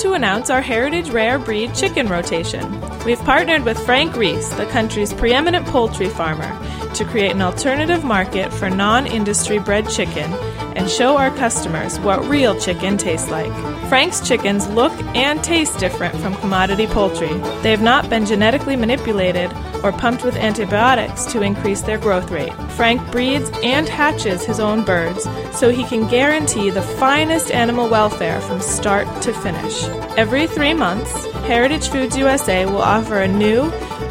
to 0.02 0.14
announce 0.14 0.50
our 0.50 0.62
Heritage 0.62 1.12
Rare 1.12 1.38
Breed 1.38 1.76
chicken 1.76 2.08
rotation. 2.08 2.82
We've 3.06 3.20
partnered 3.20 3.64
with 3.64 3.78
Frank 3.86 4.16
Reese, 4.16 4.50
the 4.56 4.66
country's 4.66 5.14
preeminent 5.14 5.68
poultry 5.68 6.10
farmer, 6.10 6.50
to 6.96 7.06
create 7.06 7.32
an 7.32 7.42
alternative 7.44 8.04
market 8.04 8.52
for 8.52 8.68
non 8.68 9.06
industry 9.06 9.60
bred 9.60 9.88
chicken 9.88 10.34
and 10.76 10.90
show 10.90 11.18
our 11.18 11.30
customers 11.38 12.00
what 12.00 12.26
real 12.26 12.60
chicken 12.60 12.98
tastes 12.98 13.30
like. 13.30 13.52
Frank's 13.92 14.26
chickens 14.26 14.70
look 14.70 14.94
and 15.18 15.44
taste 15.44 15.78
different 15.78 16.16
from 16.22 16.34
commodity 16.36 16.88
poultry. 16.88 17.34
They 17.62 17.72
have 17.72 17.82
not 17.82 18.10
been 18.10 18.26
genetically 18.26 18.78
manipulated 18.78 19.52
or 19.84 19.92
pumped 19.92 20.24
with 20.24 20.38
antibiotics 20.38 21.26
to 21.34 21.42
increase 21.42 21.82
their 21.82 21.98
growth 21.98 22.32
rate. 22.32 22.54
Frank 22.78 23.02
breeds 23.12 23.52
and 23.62 23.90
hatches 23.90 24.46
his 24.46 24.62
own 24.62 24.86
birds 24.86 25.28
so 25.52 25.72
he 25.72 25.84
can 25.84 26.08
guarantee 26.08 26.70
the 26.70 26.82
finest 26.82 27.52
animal 27.52 27.90
welfare 27.90 28.40
from 28.40 28.62
start 28.62 29.10
to 29.24 29.34
finish. 29.34 29.84
Every 30.16 30.48
three 30.48 30.74
months, 30.74 31.26
Heritage 31.46 31.90
Foods 31.90 32.16
USA 32.16 32.66
will 32.66 32.82
offer 32.82 33.20
a 33.20 33.28
new, 33.28 33.64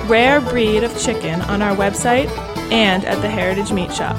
rare 0.09 0.43
breed 0.43 0.85
of 0.85 1.01
chicken 1.01 1.41
on 1.41 1.63
our 1.63 1.75
website 1.75 2.29
and 2.71 3.07
at 3.07 3.23
the 3.23 3.31
Heritage 3.31 3.73
Meat 3.73 3.95
Shop. 3.95 4.19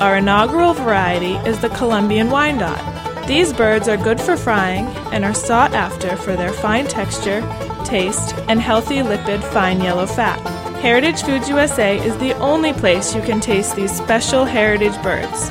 Our 0.00 0.18
inaugural 0.18 0.72
variety 0.72 1.32
is 1.48 1.60
the 1.60 1.70
Columbian 1.70 2.30
Wyandotte. 2.30 2.97
These 3.28 3.52
birds 3.52 3.86
are 3.88 3.96
good 3.98 4.18
for 4.18 4.38
frying 4.38 4.86
and 5.12 5.22
are 5.22 5.34
sought 5.34 5.74
after 5.74 6.16
for 6.16 6.34
their 6.34 6.50
fine 6.50 6.86
texture, 6.86 7.42
taste, 7.84 8.34
and 8.48 8.58
healthy 8.58 9.00
lipid 9.00 9.42
fine 9.52 9.82
yellow 9.82 10.06
fat. 10.06 10.38
Heritage 10.76 11.20
Foods 11.20 11.46
USA 11.46 11.98
is 11.98 12.16
the 12.16 12.32
only 12.38 12.72
place 12.72 13.14
you 13.14 13.20
can 13.20 13.38
taste 13.38 13.76
these 13.76 13.94
special 13.94 14.46
heritage 14.46 14.96
birds. 15.02 15.50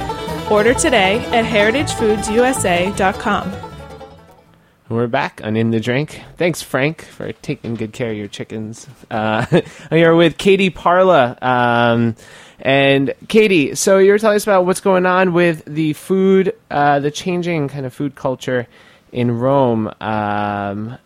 Order 0.50 0.74
today 0.74 1.20
at 1.26 1.46
heritagefoodsusa.com. 1.46 3.52
We're 4.90 5.06
back 5.06 5.42
on 5.44 5.56
In 5.56 5.70
the 5.70 5.80
Drink. 5.80 6.24
Thanks, 6.36 6.64
Frank, 6.64 7.04
for 7.04 7.32
taking 7.32 7.76
good 7.76 7.94
care 7.94 8.10
of 8.10 8.18
your 8.18 8.28
chickens. 8.28 8.88
Uh, 9.12 9.62
here 9.92 10.16
with 10.16 10.40
Katie 10.40 10.72
Parla. 10.72 11.38
Um, 11.44 12.16
and 12.60 13.14
Katie, 13.28 13.76
so 13.76 13.98
you 13.98 14.12
were 14.12 14.20
telling 14.20 14.36
us 14.36 14.44
about 14.44 14.66
what's 14.66 14.82
going 14.82 15.06
on 15.06 15.34
with 15.34 15.64
the 15.66 15.94
food, 15.94 16.56
uh, 16.72 17.00
the 17.00 17.12
changing 17.12 17.68
kind 17.68 17.86
of 17.86 17.94
food 17.94 18.16
culture 18.16 18.68
in 19.12 19.38
Rome. 19.38 19.92
Um, 20.02 20.98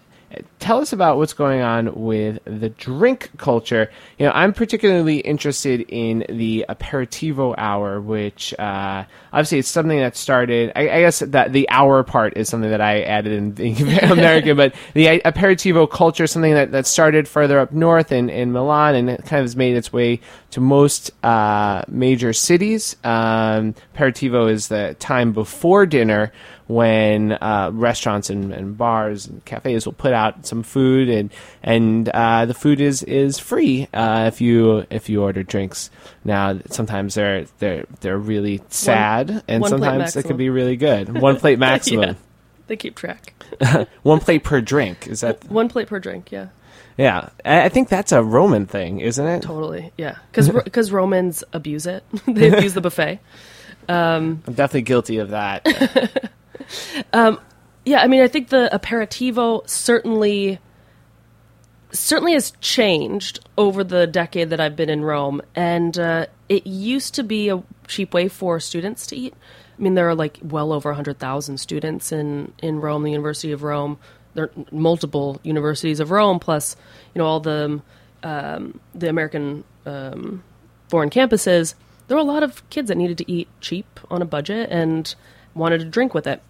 tell 0.62 0.80
us 0.80 0.94
about 0.94 1.18
what's 1.18 1.34
going 1.34 1.62
on 1.62 1.94
with 1.96 2.40
the 2.46 2.70
drink 2.70 3.32
culture. 3.38 3.92
You 4.18 4.28
know, 4.28 4.32
I'm 4.34 4.54
particularly 4.54 5.18
interested 5.18 5.82
in 5.90 6.24
the 6.30 6.66
aperitivo 6.70 7.56
hour, 7.58 8.00
which 8.00 8.54
uh, 8.60 9.04
obviously 9.34 9.58
it's 9.60 9.68
something 9.68 10.00
that 10.00 10.16
started. 10.16 10.72
I, 10.76 10.82
I, 10.82 11.00
guess 11.02 11.20
that 11.20 11.52
the 11.52 11.68
hour 11.70 12.04
part 12.04 12.38
is 12.38 12.48
something 12.48 12.70
that 12.70 12.80
I 12.80 13.02
added 13.02 13.60
in 13.60 13.90
American, 14.12 14.56
but 14.56 14.76
the 14.94 15.20
aperitivo 15.22 15.90
culture 15.90 16.28
something 16.28 16.54
that, 16.54 16.72
that 16.72 16.86
started 16.86 17.28
further 17.28 17.60
up 17.60 17.72
north 17.72 18.12
in, 18.12 18.30
in 18.30 18.52
Milan 18.52 18.96
and 18.96 19.10
it 19.10 19.26
kind 19.26 19.40
of 19.40 19.46
has 19.46 19.56
made 19.56 19.76
its 19.76 19.92
way 19.92 20.22
to 20.52 20.62
most 20.62 21.12
uh, 21.26 21.82
major 21.88 22.34
cities. 22.34 22.96
Um, 23.04 23.74
aperitivo 23.96 24.50
is 24.50 24.68
the 24.68 24.96
time 25.00 25.34
before 25.34 25.88
dinner 25.88 26.32
when 26.72 27.34
uh, 27.34 27.70
restaurants 27.74 28.30
and, 28.30 28.54
and, 28.54 28.78
bars 28.78 29.28
and 29.28 29.44
cafes 29.44 29.86
will 29.86 29.94
put 29.94 30.14
out 30.14 30.46
some 30.52 30.64
food 30.64 31.08
and 31.10 31.32
and 31.64 32.10
uh, 32.10 32.46
the 32.46 32.54
food 32.54 32.82
is 32.82 33.04
is 33.04 33.40
free 33.40 33.88
uh, 33.94 34.26
if 34.28 34.42
you 34.42 34.86
if 34.90 35.08
you 35.10 35.24
order 35.24 35.44
drinks. 35.44 35.90
Now 36.26 36.60
sometimes 36.70 37.16
they're 37.16 37.46
they're 37.60 37.86
they're 38.02 38.18
really 38.18 38.62
sad 38.68 39.30
one, 39.30 39.44
and 39.48 39.62
one 39.62 39.70
sometimes 39.70 40.16
it 40.18 40.24
can 40.24 40.36
be 40.38 40.50
really 40.50 40.76
good. 40.76 41.20
One 41.20 41.38
plate 41.38 41.58
maximum. 41.70 42.04
yeah, 42.04 42.14
they 42.68 42.76
keep 42.76 42.96
track. 42.96 43.34
one 44.04 44.20
plate 44.20 44.44
per 44.44 44.60
drink 44.60 45.08
is 45.08 45.22
that 45.22 45.44
one 45.50 45.70
plate 45.70 45.88
per 45.88 46.00
drink? 46.00 46.32
Yeah. 46.32 46.50
Yeah, 46.98 47.30
I 47.46 47.70
think 47.70 47.88
that's 47.88 48.12
a 48.12 48.22
Roman 48.22 48.66
thing, 48.68 49.00
isn't 49.00 49.26
it? 49.26 49.42
Totally. 49.42 49.92
Yeah, 49.98 50.18
because 50.34 50.92
Romans 50.92 51.44
abuse 51.54 51.88
it. 51.88 52.04
they 52.28 52.52
abuse 52.52 52.74
the 52.74 52.82
buffet. 52.82 53.20
Um, 53.88 54.44
I'm 54.46 54.54
definitely 54.54 54.82
guilty 54.84 55.18
of 55.18 55.30
that. 55.30 55.66
um, 57.14 57.40
yeah, 57.86 58.02
I 58.02 58.08
mean, 58.08 58.22
I 58.22 58.28
think 58.28 58.50
the 58.50 58.70
aperitivo 58.72 59.68
certainly 59.68 60.60
certainly 61.94 62.34
has 62.34 62.52
changed 62.62 63.40
over 63.58 63.84
the 63.84 64.08
decade 64.08 64.50
that 64.50 64.62
I've 64.62 64.76
been 64.76 64.90
in 64.90 65.04
Rome, 65.04 65.42
and 65.56 65.98
uh, 66.00 66.28
it 66.48 66.66
used 66.66 67.16
to 67.16 67.24
be 67.24 67.50
a 67.50 67.64
cheap 67.88 68.14
way 68.14 68.28
for 68.28 68.60
students 68.60 69.06
to 69.08 69.16
eat. 69.16 69.34
I 69.78 69.82
mean, 69.82 69.96
there 69.96 70.08
are 70.08 70.16
like 70.16 70.40
well 70.44 70.72
over 70.72 70.94
hundred 70.94 71.20
thousand 71.20 71.58
students 71.58 72.12
in 72.12 72.54
in 72.60 72.82
Rome, 72.82 73.04
the 73.04 73.12
University 73.12 73.52
of 73.52 73.64
Rome. 73.64 73.98
There 74.34 74.46
are 74.46 74.52
multiple 74.72 75.40
universities 75.44 76.00
of 76.00 76.12
Rome, 76.12 76.40
plus 76.40 76.76
you 77.14 77.20
know 77.20 77.26
all 77.26 77.40
the 77.40 77.82
um, 78.24 78.80
the 78.94 79.10
American 79.10 79.64
um, 79.86 80.44
foreign 80.88 81.10
campuses. 81.10 81.74
There 82.08 82.18
were 82.18 82.22
a 82.22 82.26
lot 82.26 82.44
of 82.44 82.68
kids 82.70 82.90
that 82.90 82.98
needed 82.98 83.18
to 83.20 83.32
eat 83.32 83.48
cheap 83.60 84.00
on 84.10 84.22
a 84.22 84.26
budget 84.26 84.70
and 84.70 85.14
wanted 85.56 85.80
to 85.80 85.86
drink 85.86 86.14
with 86.14 86.28
it. 86.28 86.42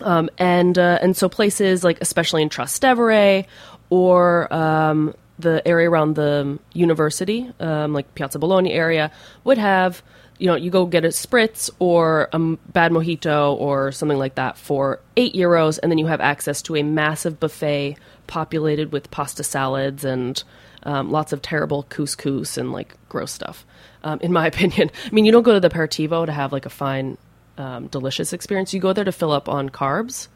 Um, 0.00 0.28
and 0.38 0.78
uh, 0.78 0.98
and 1.00 1.16
so 1.16 1.28
places 1.28 1.84
like 1.84 1.98
especially 2.00 2.42
in 2.42 2.48
Trastevere 2.48 3.46
or 3.90 4.52
um, 4.52 5.14
the 5.38 5.66
area 5.66 5.90
around 5.90 6.14
the 6.16 6.58
university, 6.72 7.50
um, 7.60 7.92
like 7.92 8.14
Piazza 8.14 8.38
Bologna 8.38 8.72
area, 8.72 9.10
would 9.44 9.58
have 9.58 10.02
you 10.38 10.46
know 10.46 10.56
you 10.56 10.70
go 10.70 10.86
get 10.86 11.04
a 11.04 11.08
spritz 11.08 11.70
or 11.78 12.28
a 12.32 12.38
bad 12.72 12.92
mojito 12.92 13.54
or 13.54 13.92
something 13.92 14.18
like 14.18 14.34
that 14.34 14.58
for 14.58 15.00
eight 15.16 15.34
euros, 15.34 15.78
and 15.82 15.90
then 15.90 15.98
you 15.98 16.06
have 16.06 16.20
access 16.20 16.62
to 16.62 16.76
a 16.76 16.82
massive 16.82 17.38
buffet 17.38 17.96
populated 18.26 18.92
with 18.92 19.10
pasta 19.10 19.44
salads 19.44 20.04
and 20.04 20.42
um, 20.84 21.10
lots 21.10 21.32
of 21.32 21.42
terrible 21.42 21.84
couscous 21.84 22.58
and 22.58 22.72
like 22.72 22.94
gross 23.08 23.32
stuff. 23.32 23.66
Um, 24.02 24.20
in 24.20 24.32
my 24.32 24.46
opinion, 24.52 24.90
I 25.06 25.10
mean, 25.10 25.24
you 25.24 25.32
don't 25.32 25.42
go 25.42 25.54
to 25.54 25.60
the 25.60 25.70
aperitivo 25.70 26.26
to 26.26 26.32
have 26.32 26.52
like 26.52 26.66
a 26.66 26.70
fine 26.70 27.16
um, 27.58 27.86
delicious 27.88 28.32
experience. 28.32 28.74
You 28.74 28.80
go 28.80 28.92
there 28.92 29.04
to 29.04 29.12
fill 29.12 29.32
up 29.32 29.48
on 29.48 29.68
carbs 29.68 30.28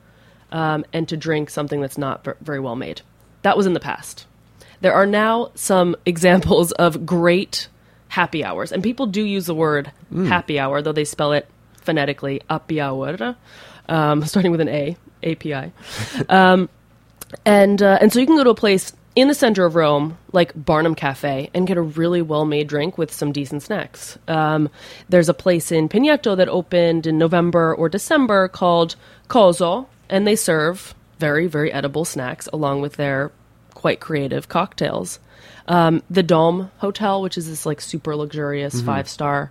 um, 0.52 0.84
and 0.92 1.08
to 1.08 1.16
drink 1.16 1.50
something 1.50 1.80
that's 1.80 1.98
not 1.98 2.26
very 2.40 2.60
well 2.60 2.76
made. 2.76 3.02
That 3.42 3.56
was 3.56 3.66
in 3.66 3.72
the 3.72 3.80
past. 3.80 4.26
There 4.80 4.94
are 4.94 5.06
now 5.06 5.50
some 5.54 5.96
examples 6.06 6.72
of 6.72 7.04
great 7.04 7.68
happy 8.08 8.44
hours, 8.44 8.72
and 8.72 8.82
people 8.82 9.06
do 9.06 9.22
use 9.22 9.46
the 9.46 9.54
word 9.54 9.92
mm. 10.12 10.26
happy 10.26 10.58
hour, 10.58 10.80
though 10.82 10.92
they 10.92 11.04
spell 11.04 11.32
it 11.32 11.48
phonetically 11.76 12.42
happy 12.48 12.80
hour, 12.80 13.36
um, 13.88 14.24
starting 14.26 14.50
with 14.50 14.60
an 14.60 14.68
A, 14.68 14.96
API. 15.22 15.72
um, 16.28 16.68
and 17.44 17.82
uh, 17.82 17.98
and 18.00 18.12
so 18.12 18.20
you 18.20 18.26
can 18.26 18.36
go 18.36 18.44
to 18.44 18.50
a 18.50 18.54
place 18.54 18.92
in 19.14 19.28
the 19.28 19.34
center 19.34 19.64
of 19.64 19.74
Rome, 19.74 20.16
like 20.32 20.52
Barnum 20.54 20.94
Cafe, 20.94 21.50
and 21.52 21.66
get 21.66 21.76
a 21.76 21.82
really 21.82 22.22
well 22.22 22.44
made 22.44 22.68
drink 22.68 22.98
with 22.98 23.12
some 23.12 23.32
decent 23.32 23.62
snacks. 23.62 24.18
Um, 24.28 24.68
there's 25.08 25.28
a 25.28 25.34
place 25.34 25.72
in 25.72 25.88
Pigneto 25.88 26.36
that 26.36 26.48
opened 26.48 27.06
in 27.06 27.18
November 27.18 27.74
or 27.74 27.88
December 27.88 28.48
called 28.48 28.96
Coso, 29.28 29.86
and 30.08 30.26
they 30.26 30.36
serve 30.36 30.94
very, 31.18 31.46
very 31.46 31.72
edible 31.72 32.04
snacks 32.04 32.48
along 32.52 32.80
with 32.80 32.94
their 32.94 33.32
quite 33.74 34.00
creative 34.00 34.48
cocktails. 34.48 35.18
Um, 35.66 36.02
the 36.08 36.22
Dome 36.22 36.70
Hotel, 36.78 37.20
which 37.20 37.36
is 37.36 37.48
this 37.48 37.66
like 37.66 37.80
super 37.80 38.16
luxurious 38.16 38.76
mm-hmm. 38.76 38.86
five 38.86 39.08
star 39.08 39.50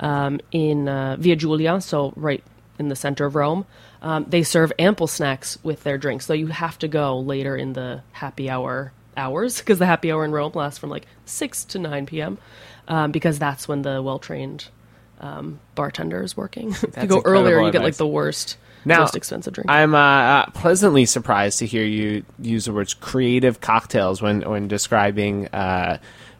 um, 0.00 0.40
in 0.52 0.88
uh, 0.88 1.16
Via 1.18 1.36
Giulia, 1.36 1.80
so 1.80 2.12
right 2.16 2.42
in 2.78 2.88
the 2.88 2.96
center 2.96 3.24
of 3.24 3.34
Rome. 3.34 3.64
Um, 4.04 4.26
they 4.28 4.42
serve 4.42 4.70
ample 4.78 5.06
snacks 5.06 5.56
with 5.62 5.82
their 5.82 5.96
drinks, 5.96 6.26
so 6.26 6.34
you 6.34 6.48
have 6.48 6.78
to 6.80 6.88
go 6.88 7.18
later 7.18 7.56
in 7.56 7.72
the 7.72 8.02
happy 8.12 8.50
hour 8.50 8.92
hours 9.16 9.60
because 9.60 9.78
the 9.78 9.86
happy 9.86 10.12
hour 10.12 10.26
in 10.26 10.30
Rome 10.30 10.52
lasts 10.54 10.78
from 10.78 10.90
like 10.90 11.06
6 11.24 11.64
to 11.64 11.78
9 11.78 12.04
p.m. 12.04 12.36
Um, 12.86 13.12
because 13.12 13.38
that's 13.38 13.66
when 13.66 13.80
the 13.80 14.02
well 14.02 14.18
trained 14.18 14.68
um, 15.20 15.58
bartender 15.74 16.22
is 16.22 16.36
working. 16.36 16.70
if 16.82 16.96
you 16.98 17.08
go 17.08 17.22
earlier, 17.24 17.62
you 17.62 17.72
get 17.72 17.82
like 17.82 17.96
the 17.96 18.06
worst. 18.06 18.58
Now, 18.84 19.00
most 19.00 19.16
expensive 19.16 19.54
drink. 19.54 19.70
I'm 19.70 19.94
uh, 19.94 19.98
uh, 19.98 20.50
pleasantly 20.50 21.06
surprised 21.06 21.60
to 21.60 21.66
hear 21.66 21.82
you 21.82 22.26
use 22.38 22.66
the 22.66 22.74
words 22.74 22.92
"creative 22.92 23.62
cocktails" 23.62 24.20
when 24.20 24.42
when 24.42 24.68
describing 24.68 25.48
uh, 25.48 25.96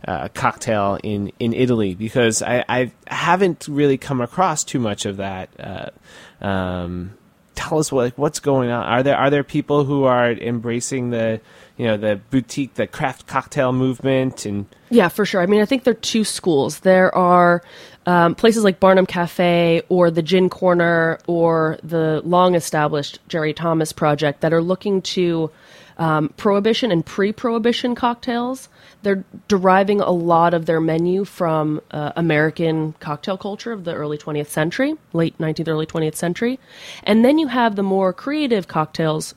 uh 0.07 0.19
a 0.25 0.29
cocktail 0.29 0.99
in, 1.03 1.33
in 1.39 1.55
Italy 1.55 1.95
because 1.95 2.43
I, 2.43 2.63
I 2.69 2.93
haven't 3.07 3.67
really 3.69 3.97
come 3.97 4.21
across 4.21 4.65
too 4.65 4.79
much 4.79 5.07
of 5.07 5.17
that. 5.17 5.49
Uh, 5.59 6.45
um, 6.45 7.15
tell 7.55 7.79
us 7.79 7.91
what 7.93 8.05
like, 8.05 8.19
what's 8.19 8.41
going 8.41 8.71
on. 8.71 8.85
Are 8.85 9.03
there 9.03 9.17
are 9.17 9.31
there 9.31 9.45
people 9.45 9.85
who 9.85 10.05
are 10.05 10.33
embracing 10.33 11.11
the 11.11 11.41
you 11.77 11.87
know 11.87 11.97
the 11.97 12.21
boutique, 12.31 12.75
the 12.75 12.87
craft 12.87 13.27
cocktail 13.27 13.73
movement, 13.73 14.47
and 14.47 14.67
yeah, 14.91 15.09
for 15.09 15.25
sure. 15.25 15.41
I 15.41 15.47
mean, 15.47 15.61
I 15.61 15.67
think 15.67 15.85
there 15.85 15.93
are 15.93 15.95
two 15.95 16.25
schools. 16.25 16.81
There 16.81 17.15
are 17.15 17.63
um, 18.07 18.35
places 18.35 18.65
like 18.65 18.81
Barnum 18.81 19.07
Cafe 19.07 19.83
or 19.89 20.11
the 20.11 20.23
Gin 20.23 20.51
Corner 20.51 21.19
or 21.27 21.79
the 21.83 22.23
long 22.25 22.55
established 22.55 23.19
Jerry 23.29 23.55
Thomas 23.55 23.93
Project 23.93 24.41
that 24.43 24.53
are 24.53 24.63
looking 24.63 25.03
to 25.03 25.51
um, 25.99 26.29
prohibition 26.37 26.93
and 26.93 27.05
pre-prohibition 27.05 27.95
cocktails. 27.95 28.69
They're 29.05 29.25
deriving 29.47 30.01
a 30.01 30.11
lot 30.11 30.55
of 30.55 30.67
their 30.67 30.81
menu 30.81 31.25
from 31.25 31.81
uh, 31.91 32.13
American 32.17 32.95
cocktail 33.01 33.37
culture 33.37 33.71
of 33.71 33.85
the 33.85 33.95
early 33.95 34.19
20th 34.19 34.49
century, 34.49 34.97
late 35.13 35.39
19th, 35.39 35.69
early 35.69 35.87
20th 35.87 36.17
century. 36.17 36.59
And 37.05 37.25
then 37.25 37.39
you 37.39 37.47
have 37.47 37.77
the 37.77 37.83
more 37.83 38.13
creative 38.13 38.67
cocktails 38.67 39.35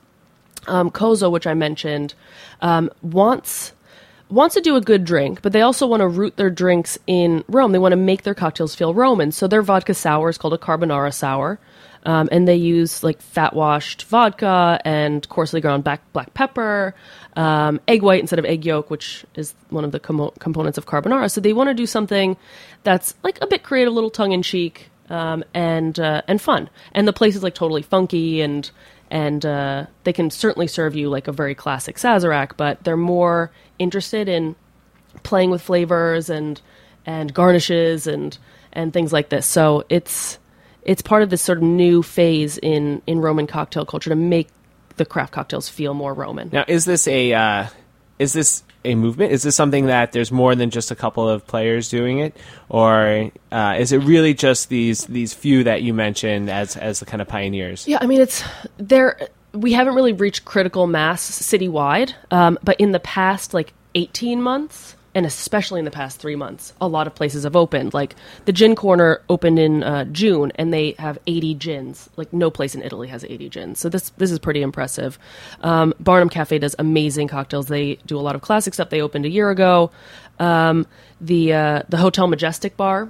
um, 0.67 0.91
Coso, 0.91 1.31
which 1.31 1.47
I 1.47 1.53
mentioned, 1.53 2.13
um, 2.61 2.89
wants 3.01 3.73
wants 4.29 4.55
to 4.55 4.61
do 4.61 4.75
a 4.75 4.81
good 4.81 5.03
drink, 5.03 5.41
but 5.41 5.53
they 5.53 5.61
also 5.61 5.87
want 5.87 6.01
to 6.01 6.07
root 6.07 6.37
their 6.37 6.49
drinks 6.49 6.97
in 7.07 7.43
Rome. 7.47 7.71
They 7.71 7.79
want 7.79 7.93
to 7.93 7.97
make 7.97 8.23
their 8.23 8.35
cocktails 8.35 8.75
feel 8.75 8.93
Roman. 8.93 9.31
So 9.31 9.47
their 9.47 9.61
vodka 9.61 9.93
sour 9.93 10.29
is 10.29 10.37
called 10.37 10.53
a 10.53 10.57
carbonara 10.57 11.13
sour. 11.13 11.59
Um, 12.03 12.29
and 12.31 12.47
they 12.47 12.55
use 12.55 13.03
like 13.03 13.21
fat 13.21 13.53
washed 13.53 14.03
vodka 14.03 14.79
and 14.85 15.27
coarsely 15.27 15.59
ground 15.59 15.83
black, 15.83 16.01
black 16.13 16.33
pepper, 16.33 16.95
um, 17.35 17.81
egg 17.87 18.01
white 18.01 18.21
instead 18.21 18.39
of 18.39 18.45
egg 18.45 18.65
yolk, 18.65 18.89
which 18.89 19.25
is 19.35 19.53
one 19.69 19.83
of 19.83 19.91
the 19.91 19.99
com- 19.99 20.31
components 20.39 20.77
of 20.77 20.85
carbonara. 20.85 21.29
So 21.29 21.41
they 21.41 21.51
want 21.51 21.69
to 21.69 21.73
do 21.73 21.85
something 21.85 22.37
that's 22.83 23.13
like 23.23 23.39
a 23.41 23.47
bit 23.47 23.63
creative, 23.63 23.91
a 23.91 23.95
little 23.95 24.09
tongue 24.09 24.31
in 24.31 24.41
cheek, 24.41 24.89
um, 25.09 25.43
and 25.53 25.99
uh, 25.99 26.21
and 26.27 26.41
fun. 26.41 26.69
And 26.93 27.07
the 27.07 27.13
place 27.13 27.35
is 27.35 27.43
like 27.43 27.55
totally 27.55 27.81
funky 27.81 28.41
and 28.41 28.69
and 29.09 29.45
uh, 29.45 29.85
they 30.03 30.13
can 30.13 30.29
certainly 30.29 30.67
serve 30.67 30.95
you 30.95 31.09
like 31.09 31.27
a 31.27 31.31
very 31.31 31.55
classic 31.55 31.97
Sazerac, 31.97 32.51
but 32.57 32.83
they're 32.83 32.97
more 32.97 33.51
interested 33.79 34.27
in 34.27 34.55
playing 35.23 35.49
with 35.51 35.61
flavors 35.61 36.29
and 36.29 36.61
and 37.05 37.33
garnishes 37.33 38.07
and 38.07 38.37
and 38.73 38.93
things 38.93 39.13
like 39.13 39.29
this. 39.29 39.45
So 39.45 39.85
it's 39.89 40.39
it's 40.83 41.01
part 41.01 41.23
of 41.23 41.29
this 41.29 41.41
sort 41.41 41.57
of 41.59 41.63
new 41.63 42.03
phase 42.03 42.57
in 42.57 43.01
in 43.07 43.19
Roman 43.19 43.47
cocktail 43.47 43.85
culture 43.85 44.09
to 44.09 44.15
make 44.15 44.49
the 44.97 45.05
craft 45.05 45.33
cocktails 45.33 45.69
feel 45.69 45.93
more 45.93 46.13
Roman. 46.13 46.49
Now, 46.51 46.65
is 46.67 46.85
this 46.85 47.07
a 47.07 47.33
uh, 47.33 47.67
is 48.19 48.33
this 48.33 48.63
a 48.83 48.95
movement? 48.95 49.31
Is 49.31 49.43
this 49.43 49.55
something 49.55 49.87
that 49.87 50.11
there's 50.11 50.31
more 50.31 50.55
than 50.55 50.69
just 50.69 50.91
a 50.91 50.95
couple 50.95 51.27
of 51.27 51.45
players 51.45 51.89
doing 51.89 52.19
it, 52.19 52.35
or 52.69 53.31
uh, 53.51 53.75
is 53.77 53.91
it 53.91 53.99
really 53.99 54.33
just 54.33 54.69
these 54.69 55.05
these 55.05 55.33
few 55.33 55.63
that 55.65 55.81
you 55.83 55.93
mentioned 55.93 56.49
as 56.49 56.75
as 56.77 56.99
the 56.99 57.05
kind 57.05 57.21
of 57.21 57.27
pioneers? 57.27 57.87
Yeah, 57.87 57.99
I 58.01 58.07
mean 58.07 58.21
it's 58.21 58.43
there. 58.77 59.19
We 59.53 59.73
haven't 59.73 59.95
really 59.95 60.13
reached 60.13 60.45
critical 60.45 60.87
mass 60.87 61.29
citywide, 61.29 62.13
um, 62.31 62.59
but 62.63 62.79
in 62.79 62.91
the 62.91 62.99
past 62.99 63.53
like 63.53 63.73
18 63.95 64.41
months, 64.41 64.95
and 65.17 65.25
especially 65.25 65.79
in 65.79 65.85
the 65.85 65.89
past 65.89 66.19
three 66.19 66.35
months, 66.35 66.73
a 66.79 66.87
lot 66.87 67.07
of 67.07 67.15
places 67.15 67.43
have 67.43 67.55
opened. 67.55 67.91
Like 67.91 68.15
the 68.45 68.51
Gin 68.51 68.75
Corner 68.75 69.19
opened 69.29 69.57
in 69.57 69.81
uh, 69.81 70.03
June, 70.05 70.51
and 70.53 70.71
they 70.71 70.91
have 70.99 71.17
80 71.25 71.55
gins. 71.55 72.07
Like 72.17 72.31
no 72.31 72.51
place 72.51 72.75
in 72.75 72.83
Italy 72.83 73.07
has 73.07 73.23
80 73.23 73.49
gins, 73.49 73.79
so 73.79 73.89
this 73.89 74.11
this 74.17 74.29
is 74.29 74.37
pretty 74.37 74.61
impressive. 74.61 75.17
Um, 75.61 75.95
Barnum 75.99 76.29
Cafe 76.29 76.59
does 76.59 76.75
amazing 76.77 77.29
cocktails. 77.29 77.65
They 77.65 77.95
do 78.05 78.15
a 78.15 78.21
lot 78.21 78.35
of 78.35 78.41
classic 78.41 78.75
stuff. 78.75 78.91
They 78.91 79.01
opened 79.01 79.25
a 79.25 79.29
year 79.29 79.49
ago. 79.49 79.89
Um, 80.37 80.85
the 81.19 81.51
uh, 81.51 81.81
the 81.89 81.97
Hotel 81.97 82.27
Majestic 82.27 82.77
bar 82.77 83.09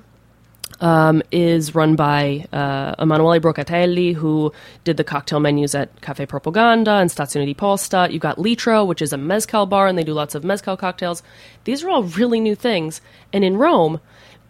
um, 0.80 1.22
is 1.32 1.74
run 1.76 1.96
by 1.96 2.46
uh, 2.54 2.96
Emanuele 3.00 3.40
Broccatelli, 3.40 4.14
who 4.14 4.52
did 4.84 4.98
the 4.98 5.04
cocktail 5.04 5.40
menus 5.40 5.74
at 5.76 6.02
Cafe 6.02 6.26
Propaganda 6.26 6.92
and 6.94 7.10
Stazione 7.10 7.46
di 7.46 7.54
Posta. 7.54 8.12
You've 8.12 8.22
got 8.22 8.38
Litro, 8.38 8.86
which 8.86 9.02
is 9.02 9.12
a 9.14 9.18
mezcal 9.18 9.66
bar, 9.66 9.88
and 9.88 9.98
they 9.98 10.04
do 10.04 10.14
lots 10.14 10.36
of 10.36 10.44
mezcal 10.44 10.78
cocktails. 10.78 11.24
These 11.64 11.84
are 11.84 11.90
all 11.90 12.04
really 12.04 12.40
new 12.40 12.56
things. 12.56 13.02
And 13.34 13.44
in 13.44 13.58
Rome, 13.58 14.00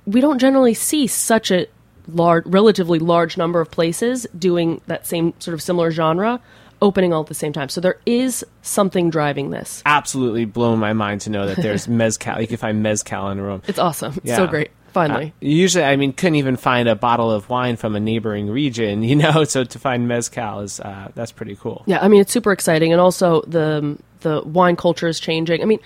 we 0.06 0.22
don't 0.22 0.40
generally 0.40 0.74
see 0.74 1.08
such 1.08 1.52
a 1.52 1.68
large, 2.08 2.46
relatively 2.46 3.00
large 3.00 3.38
number 3.38 3.60
of 3.62 3.70
places 3.72 4.26
doing 4.38 4.82
that 4.88 5.06
same 5.08 5.34
sort 5.40 5.54
of 5.54 5.62
similar 5.62 5.92
genre 5.92 6.40
opening 6.82 7.12
all 7.12 7.22
at 7.22 7.28
the 7.28 7.34
same 7.34 7.52
time. 7.52 7.68
So 7.70 7.82
there 7.82 8.00
is 8.06 8.46
something 8.62 9.10
driving 9.10 9.50
this. 9.50 9.82
Absolutely 9.86 10.46
blown 10.46 10.78
my 10.78 10.94
mind 10.94 11.22
to 11.22 11.30
know 11.32 11.48
that 11.48 11.58
there's 11.58 11.88
mezcal. 11.88 12.40
You 12.40 12.48
can 12.48 12.58
find 12.58 12.84
mezcal 12.84 13.30
in 13.30 13.42
Rome. 13.42 13.64
It's 13.68 13.80
awesome. 13.80 14.14
It's 14.18 14.26
Yeah. 14.28 14.36
so 14.36 14.46
great. 14.48 14.70
Finally. 14.94 15.28
Uh, 15.28 15.32
usually, 15.42 15.84
I 15.84 15.96
mean, 15.96 16.14
couldn't 16.14 16.36
even 16.36 16.56
find 16.56 16.88
a 16.90 16.96
bottle 16.96 17.32
of 17.32 17.50
wine 17.50 17.76
from 17.76 17.96
a 17.96 18.00
neighboring 18.00 18.50
region, 18.50 19.04
you 19.10 19.16
know. 19.16 19.44
So 19.44 19.64
to 19.64 19.80
find 19.80 20.08
mezcal 20.08 20.62
is 20.62 20.80
uh, 20.80 21.10
that's 21.16 21.32
pretty 21.32 21.56
cool. 21.56 21.84
Yeah, 21.86 22.00
I 22.02 22.08
mean 22.08 22.22
it's 22.22 22.32
super 22.32 22.52
exciting, 22.52 22.92
and 22.92 23.02
also 23.02 23.42
the 23.42 23.98
the 24.22 24.42
wine 24.44 24.76
culture 24.76 25.08
is 25.08 25.20
changing. 25.20 25.62
I 25.62 25.66
mean, 25.66 25.80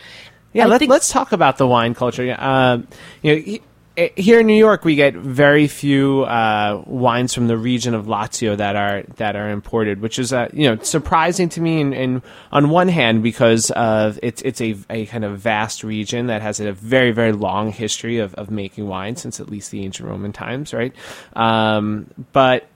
Yeah, 0.53 0.65
I 0.65 0.67
let, 0.67 0.79
think- 0.79 0.91
let's 0.91 1.09
talk 1.09 1.31
about 1.31 1.57
the 1.57 1.67
wine 1.67 1.93
culture. 1.93 2.35
Um, 2.39 2.87
you 3.21 3.35
know, 3.35 3.57
here 3.97 4.39
in 4.39 4.47
New 4.47 4.57
York, 4.57 4.85
we 4.85 4.95
get 4.95 5.13
very 5.13 5.67
few 5.67 6.23
uh, 6.23 6.81
wines 6.85 7.33
from 7.33 7.47
the 7.47 7.57
region 7.57 7.93
of 7.93 8.05
Lazio 8.05 8.55
that 8.55 8.75
are 8.75 9.03
that 9.17 9.35
are 9.35 9.49
imported, 9.49 10.01
which 10.01 10.17
is 10.17 10.31
uh, 10.31 10.47
you 10.53 10.69
know 10.69 10.81
surprising 10.81 11.49
to 11.49 11.61
me. 11.61 11.81
And, 11.81 11.93
and 11.93 12.21
on 12.51 12.69
one 12.69 12.87
hand, 12.87 13.21
because 13.21 13.69
of 13.71 14.17
it's 14.23 14.41
it's 14.43 14.61
a, 14.61 14.77
a 14.89 15.05
kind 15.07 15.25
of 15.25 15.39
vast 15.39 15.83
region 15.83 16.27
that 16.27 16.41
has 16.41 16.59
a 16.59 16.71
very 16.71 17.11
very 17.11 17.33
long 17.33 17.71
history 17.71 18.19
of, 18.19 18.33
of 18.35 18.49
making 18.49 18.87
wine 18.87 19.17
since 19.17 19.39
at 19.39 19.49
least 19.49 19.71
the 19.71 19.83
ancient 19.83 20.07
Roman 20.07 20.31
times, 20.31 20.73
right? 20.73 20.93
Um, 21.33 22.09
but 22.31 22.67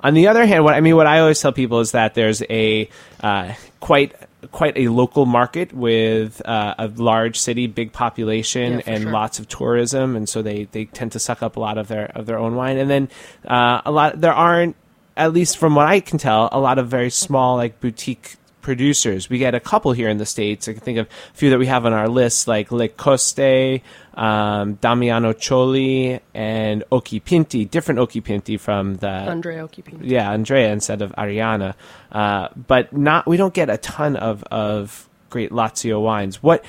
on 0.00 0.14
the 0.14 0.28
other 0.28 0.44
hand, 0.44 0.64
what 0.64 0.74
I 0.74 0.80
mean, 0.80 0.96
what 0.96 1.06
I 1.06 1.20
always 1.20 1.40
tell 1.40 1.52
people 1.52 1.80
is 1.80 1.92
that 1.92 2.14
there's 2.14 2.42
a 2.50 2.88
uh, 3.20 3.54
quite 3.80 4.14
quite 4.52 4.76
a 4.76 4.88
local 4.88 5.26
market 5.26 5.72
with 5.72 6.40
uh, 6.46 6.74
a 6.78 6.88
large 6.88 7.38
city, 7.38 7.66
big 7.66 7.92
population, 7.92 8.74
Yeah, 8.74 8.82
and 8.86 9.02
sure. 9.04 9.12
lots 9.12 9.38
of 9.38 9.48
tourism, 9.48 10.16
and 10.16 10.28
so 10.28 10.42
they, 10.42 10.64
they 10.72 10.86
tend 10.86 11.12
to 11.12 11.18
suck 11.18 11.42
up 11.42 11.56
a 11.56 11.60
lot 11.60 11.78
of 11.78 11.88
their 11.88 12.06
of 12.14 12.26
their 12.26 12.38
own 12.38 12.54
wine. 12.54 12.78
And 12.78 12.90
then 12.90 13.08
uh, 13.46 13.82
a 13.84 13.90
lot 13.90 14.20
there 14.20 14.32
aren't, 14.32 14.76
at 15.16 15.32
least 15.32 15.58
from 15.58 15.74
what 15.74 15.86
I 15.86 16.00
can 16.00 16.18
tell, 16.18 16.48
a 16.52 16.60
lot 16.60 16.78
of 16.78 16.88
very 16.88 17.10
small 17.10 17.56
like 17.56 17.80
boutique 17.80 18.36
producers. 18.64 19.30
We 19.30 19.38
get 19.38 19.54
a 19.54 19.60
couple 19.60 19.92
here 19.92 20.08
in 20.08 20.18
the 20.18 20.26
states. 20.26 20.66
I 20.66 20.72
can 20.72 20.80
think 20.80 20.98
of 20.98 21.06
a 21.06 21.36
few 21.36 21.50
that 21.50 21.58
we 21.60 21.66
have 21.66 21.86
on 21.86 21.92
our 21.92 22.08
list, 22.08 22.48
like 22.48 22.72
Le 22.72 22.88
Coste, 22.88 23.82
um, 24.14 24.74
Damiano 24.80 25.32
Ciolli, 25.34 26.18
and 26.34 26.82
Occhipinti, 26.90 27.70
different 27.70 28.00
Occhipinti 28.00 28.58
from 28.58 28.96
the 28.96 29.06
Andrea 29.08 29.68
Occhipinti. 29.68 30.00
yeah, 30.02 30.30
Andrea 30.32 30.72
instead 30.72 31.02
of 31.02 31.12
Arianna. 31.12 31.74
Uh, 32.10 32.48
but 32.56 32.92
not 32.92 33.26
we 33.26 33.36
don't 33.36 33.54
get 33.54 33.70
a 33.70 33.76
ton 33.76 34.16
of 34.16 34.42
of 34.44 35.08
great 35.30 35.50
Lazio 35.50 36.00
wines. 36.00 36.42
What 36.42 36.64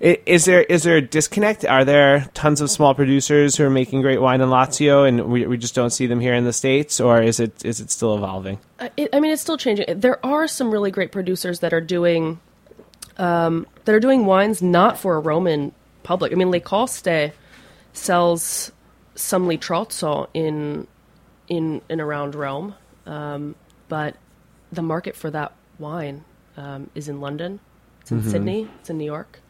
is 0.00 0.44
there 0.46 0.62
is 0.62 0.82
there 0.84 0.96
a 0.96 1.02
disconnect? 1.02 1.64
Are 1.64 1.84
there 1.84 2.28
tons 2.34 2.60
of 2.60 2.70
small 2.70 2.94
producers 2.94 3.56
who 3.56 3.64
are 3.64 3.70
making 3.70 4.00
great 4.02 4.20
wine 4.20 4.40
in 4.40 4.48
Lazio, 4.48 5.06
and 5.06 5.26
we, 5.30 5.46
we 5.46 5.58
just 5.58 5.74
don't 5.74 5.90
see 5.90 6.06
them 6.06 6.20
here 6.20 6.34
in 6.34 6.44
the 6.44 6.52
states, 6.52 7.00
or 7.00 7.20
is 7.22 7.38
it 7.40 7.64
is 7.64 7.80
it 7.80 7.90
still 7.90 8.14
evolving? 8.16 8.58
I- 8.78 8.90
It, 8.96 9.10
I 9.12 9.20
mean, 9.20 9.32
it's 9.32 9.42
still 9.42 9.58
changing. 9.58 10.00
There 10.00 10.24
are 10.24 10.48
some 10.48 10.70
really 10.70 10.90
great 10.90 11.12
producers 11.12 11.60
that 11.60 11.72
are 11.74 11.80
doing 11.82 12.40
um, 13.18 13.66
that 13.84 13.94
are 13.94 14.00
doing 14.00 14.24
wines 14.24 14.62
not 14.62 14.98
for 14.98 15.16
a 15.16 15.20
Roman 15.20 15.72
public. 16.02 16.32
I 16.32 16.34
mean, 16.36 16.50
Le 16.50 16.60
Coste 16.60 17.32
sells 17.92 18.72
some 19.14 19.46
Litrozzo 19.48 20.28
in 20.32 20.86
in 21.48 21.82
and 21.90 22.00
around 22.00 22.34
Rome, 22.34 22.74
um, 23.06 23.54
but 23.88 24.16
the 24.72 24.82
market 24.82 25.16
for 25.16 25.30
that 25.30 25.52
wine 25.78 26.24
um, 26.56 26.88
is 26.94 27.08
in 27.08 27.20
London, 27.20 27.58
it's 28.02 28.12
in 28.12 28.22
Sydney, 28.22 28.68
it's 28.80 28.88
in 28.88 28.98
New 28.98 29.04
York, 29.04 29.40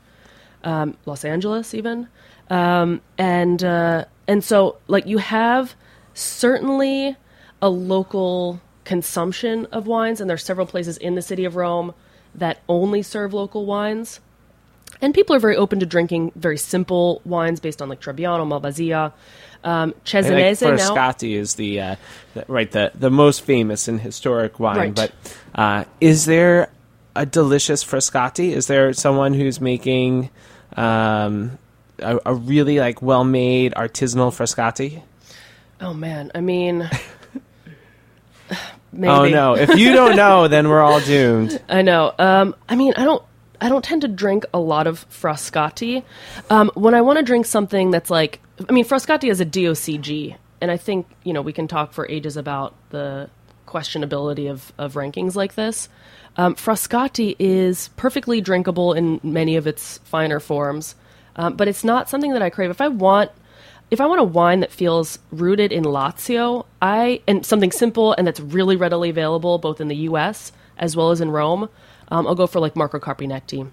um, 0.65 0.97
Los 1.07 1.25
Angeles, 1.25 1.75
even, 1.75 2.09
um, 2.49 3.01
and 3.19 3.63
uh, 3.63 4.05
and 4.27 4.43
so 4.45 4.77
like 4.89 5.07
you 5.07 5.19
have 5.19 5.75
certainly 6.15 7.17
a 7.63 7.69
local 7.69 8.61
consumption 8.85 9.67
of 9.67 9.87
wines, 9.87 10.21
and 10.21 10.29
there's 10.29 10.45
several 10.45 10.67
places 10.67 10.97
in 10.97 11.15
the 11.15 11.23
city 11.23 11.45
of 11.45 11.57
Rome 11.57 11.95
that 12.35 12.61
only 12.69 13.03
serve 13.03 13.33
local 13.33 13.67
wines. 13.67 14.21
And 15.01 15.15
people 15.15 15.35
are 15.35 15.39
very 15.39 15.57
open 15.57 15.81
to 15.81 15.87
drinking 15.87 16.33
very 16.35 16.59
simple 16.59 17.23
wines 17.25 17.61
based 17.61 17.81
on 17.81 17.89
like 17.89 18.01
Trebbiano, 18.01 18.45
Malvasia, 18.47 19.13
um, 19.63 19.95
Cesanese 20.05 20.63
now. 20.63 20.77
Frascati 20.77 21.35
is 21.35 21.55
the, 21.55 21.81
uh, 21.81 21.97
the 22.35 22.45
right 22.49 22.71
the 22.71 22.93
the 22.95 23.11
most 23.11 23.43
famous 23.43 23.89
and 23.89 24.01
historic 24.01 24.59
wine. 24.59 24.77
Right. 24.77 24.95
But 24.95 25.13
uh, 25.55 25.85
is 26.01 26.25
there 26.25 26.71
a 27.15 27.25
delicious 27.25 27.85
Frascati? 27.85 28.51
Is 28.51 28.67
there 28.67 28.93
someone 28.93 29.35
who's 29.35 29.61
making 29.61 30.31
um, 30.77 31.59
a, 31.99 32.19
a 32.27 32.35
really 32.35 32.79
like 32.79 33.03
well 33.03 33.25
made 33.25 33.75
artisanal 33.75 34.31
Frascati? 34.31 35.03
Oh 35.81 35.95
man, 35.95 36.31
I 36.35 36.41
mean, 36.41 36.79
maybe. 38.93 39.09
Oh 39.09 39.29
no! 39.29 39.55
If 39.55 39.77
you 39.77 39.93
don't 39.93 40.17
know, 40.17 40.49
then 40.49 40.69
we're 40.69 40.83
all 40.83 41.01
doomed. 41.01 41.61
I 41.69 41.83
know. 41.83 42.13
Um, 42.19 42.55
I 42.69 42.77
mean, 42.77 42.93
I 42.97 43.05
don't. 43.05 43.23
I 43.63 43.69
don't 43.69 43.85
tend 43.85 44.03
to 44.03 44.09
drink 44.09 44.47
a 44.55 44.59
lot 44.59 44.87
of 44.87 45.09
Frascati. 45.11 46.03
Um, 46.49 46.71
when 46.75 46.95
I 46.95 47.03
want 47.03 47.19
to 47.19 47.23
drink 47.23 47.45
something 47.45 47.91
that's 47.91 48.09
like, 48.09 48.41
I 48.67 48.73
mean, 48.73 48.87
Frascati 48.87 49.31
is 49.31 49.39
a 49.41 49.45
DOCG, 49.45 50.35
and 50.63 50.71
I 50.71 50.77
think 50.77 51.07
you 51.25 51.33
know 51.33 51.43
we 51.43 51.53
can 51.53 51.69
talk 51.69 51.93
for 51.93 52.09
ages 52.09 52.37
about 52.37 52.75
the 52.91 53.29
questionability 53.71 54.51
of 54.51 54.73
of 54.79 54.95
rankings 54.95 55.35
like 55.35 55.55
this. 55.55 55.89
Um, 56.37 56.55
Frascati 56.55 57.37
is 57.39 57.89
perfectly 57.97 58.41
drinkable 58.41 58.93
in 58.93 59.21
many 59.23 59.57
of 59.57 59.67
its 59.67 59.99
finer 59.99 60.41
forms, 60.41 60.95
um, 61.37 61.57
but 61.57 61.69
it's 61.69 61.85
not 61.85 62.09
something 62.09 62.33
that 62.33 62.43
I 62.43 62.51
crave. 62.51 62.71
If 62.71 62.81
I 62.81 62.89
want 62.89 63.31
if 63.91 64.01
I 64.01 64.07
want 64.07 64.21
a 64.21 64.25
wine 64.25 64.61
that 64.61 64.71
feels 64.71 65.19
rooted 65.33 65.73
in 65.73 65.85
Lazio, 65.85 66.67
I 66.81 67.23
and 67.27 67.45
something 67.45 67.73
simple 67.73 68.13
and 68.13 68.27
that's 68.27 68.41
really 68.41 68.77
readily 68.77 69.11
available 69.11 69.59
both 69.59 69.81
in 69.81 69.89
the 69.89 69.97
U.S. 69.97 70.53
as 70.79 70.97
well 70.97 71.11
as 71.11 71.21
in 71.21 71.31
Rome, 71.31 71.69
um, 72.09 72.27
I'll 72.27 72.35
go 72.35 72.47
for 72.47 72.61
like 72.61 72.77
Marco 72.77 72.99
Carpinetti, 72.99 73.69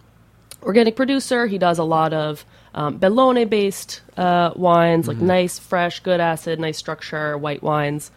organic 0.63 0.95
producer. 0.95 1.45
He 1.45 1.57
does 1.57 1.77
a 1.77 1.83
lot 1.83 2.13
of 2.13 2.45
um, 2.73 2.99
Bellone-based 2.99 4.01
uh, 4.17 4.51
wines, 4.55 5.07
like 5.07 5.17
nice, 5.17 5.57
fresh, 5.59 5.99
good 6.01 6.19
acid, 6.19 6.59
nice 6.59 6.77
structure, 6.77 7.37
white 7.37 7.63
wines. 7.63 8.11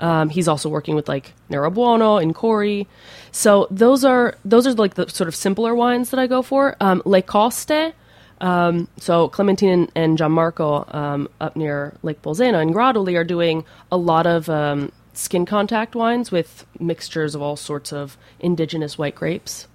Um, 0.00 0.28
he's 0.28 0.48
also 0.48 0.68
working 0.68 0.94
with 0.94 1.08
like 1.08 1.32
Nero 1.48 1.70
Buono 1.70 2.16
and 2.16 2.34
Cori. 2.34 2.86
So 3.32 3.66
those 3.70 4.04
are 4.04 4.36
those 4.44 4.66
are 4.66 4.74
like 4.74 4.94
the 4.94 5.08
sort 5.08 5.28
of 5.28 5.34
simpler 5.34 5.74
wines 5.74 6.10
that 6.10 6.20
I 6.20 6.26
go 6.26 6.42
for. 6.42 6.76
Um, 6.80 7.02
Le 7.04 7.22
Coste. 7.22 7.94
Um, 8.40 8.86
so 8.98 9.28
Clementine 9.28 9.70
and, 9.70 9.92
and 9.96 10.18
Gianmarco 10.18 10.94
um, 10.94 11.28
up 11.40 11.56
near 11.56 11.94
Lake 12.02 12.22
Bolsena 12.22 12.62
and 12.62 12.72
Gradoli 12.72 13.16
are 13.16 13.24
doing 13.24 13.64
a 13.90 13.96
lot 13.96 14.26
of 14.28 14.48
um, 14.48 14.92
skin 15.12 15.44
contact 15.44 15.96
wines 15.96 16.30
with 16.30 16.64
mixtures 16.78 17.34
of 17.34 17.42
all 17.42 17.56
sorts 17.56 17.92
of 17.92 18.16
indigenous 18.38 18.96
white 18.96 19.16
grapes 19.16 19.66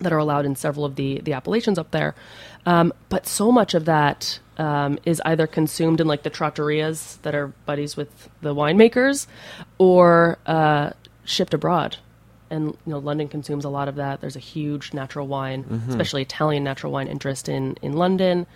that 0.00 0.12
are 0.12 0.18
allowed 0.18 0.44
in 0.44 0.56
several 0.56 0.84
of 0.84 0.96
the 0.96 1.20
the 1.20 1.32
appellations 1.32 1.78
up 1.78 1.92
there. 1.92 2.14
Um, 2.66 2.92
but 3.08 3.26
so 3.26 3.52
much 3.52 3.74
of 3.74 3.84
that 3.84 4.40
um, 4.58 4.98
is 5.04 5.20
either 5.24 5.46
consumed 5.46 6.00
in 6.00 6.06
like 6.06 6.22
the 6.22 6.30
trattorias 6.30 7.20
that 7.22 7.34
are 7.34 7.48
buddies 7.66 7.96
with 7.96 8.28
the 8.42 8.54
winemakers, 8.54 9.26
or 9.78 10.38
uh, 10.46 10.90
shipped 11.24 11.54
abroad. 11.54 11.96
And 12.50 12.66
you 12.66 12.76
know, 12.92 12.98
London 12.98 13.28
consumes 13.28 13.64
a 13.64 13.70
lot 13.70 13.88
of 13.88 13.94
that. 13.96 14.20
There's 14.20 14.36
a 14.36 14.40
huge 14.40 14.92
natural 14.92 15.26
wine, 15.26 15.64
especially 15.88 16.20
Italian 16.22 16.62
natural 16.64 16.92
wine 16.92 17.08
interest 17.08 17.48
in 17.48 17.76
in 17.80 17.94
London. 17.94 18.46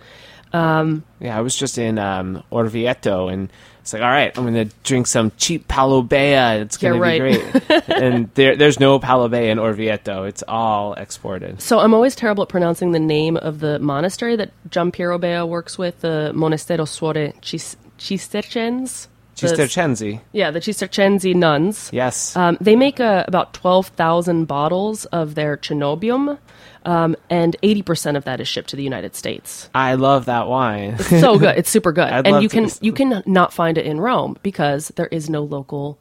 Yeah, 0.53 1.37
I 1.37 1.41
was 1.41 1.55
just 1.55 1.77
in 1.77 1.97
um, 1.99 2.43
Orvieto, 2.51 3.31
and 3.31 3.49
it's 3.81 3.93
like, 3.93 4.01
all 4.01 4.09
right, 4.09 4.37
I'm 4.37 4.43
going 4.51 4.67
to 4.69 4.75
drink 4.83 5.07
some 5.07 5.31
cheap 5.37 5.67
Paolo 5.67 6.01
Bea. 6.01 6.59
It's 6.61 6.75
going 6.77 6.99
to 7.01 7.07
Yeah, 7.07 7.13
be 7.13 7.19
great. 7.67 7.83
and 7.89 8.29
there, 8.33 8.55
there's 8.55 8.79
no 8.81 8.99
Paolo 8.99 9.29
Bea 9.29 9.49
in 9.49 9.57
Orvieto. 9.59 10.27
It's 10.27 10.43
all 10.47 10.93
exported. 10.95 11.61
So 11.61 11.79
I'm 11.79 11.93
always 11.93 12.13
terrible 12.15 12.43
at 12.43 12.49
pronouncing 12.49 12.91
the 12.91 12.99
name 12.99 13.37
of 13.37 13.59
the 13.61 13.79
monastery 13.79 14.35
that 14.35 14.51
Gian 14.69 14.91
Piero 14.91 15.17
Bea 15.17 15.41
works 15.43 15.77
with, 15.77 16.01
the 16.01 16.31
Monastero 16.35 16.85
Suore 16.87 17.33
Cis- 17.43 17.77
Cisterciens. 17.97 19.07
The- 19.39 19.47
Cistercensi. 19.47 20.19
Yeah, 20.31 20.49
the 20.51 20.59
Cistercensi 20.59 21.35
nuns. 21.35 21.89
Yes. 21.93 22.35
Um, 22.35 22.57
they 22.59 22.75
make 22.75 22.99
uh, 22.99 23.23
about 23.27 23.53
12,000 23.53 24.45
bottles 24.45 25.05
of 25.05 25.35
their 25.35 25.57
Cenobium, 25.57 26.39
um, 26.87 27.15
and 27.29 27.55
80% 27.61 28.15
of 28.15 28.23
that 28.23 28.39
is 28.39 28.47
shipped 28.47 28.69
to 28.69 28.75
the 28.77 28.83
United 28.91 29.13
States. 29.13 29.69
I 29.75 29.95
love 29.95 30.25
that 30.25 30.47
wine. 30.47 30.95
it's 30.97 31.09
So 31.09 31.37
good. 31.37 31.57
It's 31.57 31.69
super 31.69 31.91
good. 31.99 32.09
And 32.09 32.41
you 32.41 32.47
can 32.49 32.69
you 32.81 32.93
can 32.93 33.21
not 33.25 33.51
find 33.51 33.77
it 33.77 33.85
in 33.85 33.99
Rome 33.99 34.37
because 34.41 34.87
there 34.95 35.07
is 35.11 35.29
no 35.29 35.43
local 35.43 35.99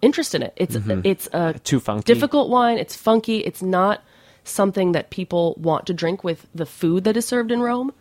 interest 0.00 0.34
in 0.36 0.42
it. 0.44 0.52
It's 0.56 0.76
it's 1.04 1.26
a 1.26 1.30
Mm-hmm. 1.30 1.58
Too 1.64 1.80
funky. 1.80 2.04
difficult 2.14 2.50
wine. 2.50 2.78
It's 2.78 2.94
funky. 2.96 3.38
It's 3.38 3.62
not 3.62 4.02
something 4.44 4.92
that 4.92 5.10
people 5.10 5.54
want 5.58 5.86
to 5.86 5.92
drink 5.92 6.22
with 6.24 6.46
the 6.54 6.66
food 6.66 7.02
that 7.04 7.16
is 7.16 7.26
served 7.26 7.50
in 7.50 7.60
Rome. 7.60 7.92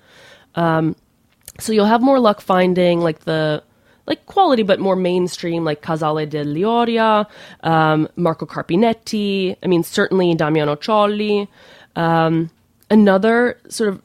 Um, 0.55 0.95
so 1.59 1.73
you'll 1.73 1.85
have 1.93 2.01
more 2.03 2.19
luck 2.19 2.39
finding 2.39 3.01
like 3.01 3.21
the 3.25 3.63
like 4.05 4.25
quality 4.27 4.63
but 4.63 4.79
more 4.79 4.95
mainstream 4.95 5.65
like 5.65 5.81
Casale 5.81 6.25
Lioria, 6.27 7.25
um, 7.63 8.07
Marco 8.15 8.45
Carpinetti. 8.45 9.55
I 9.63 9.67
mean 9.67 9.83
certainly 9.83 10.35
Damiano 10.35 10.75
Ciolli. 10.75 11.47
Um, 11.97 12.51
another 12.89 13.59
sort 13.69 13.89
of 13.89 14.01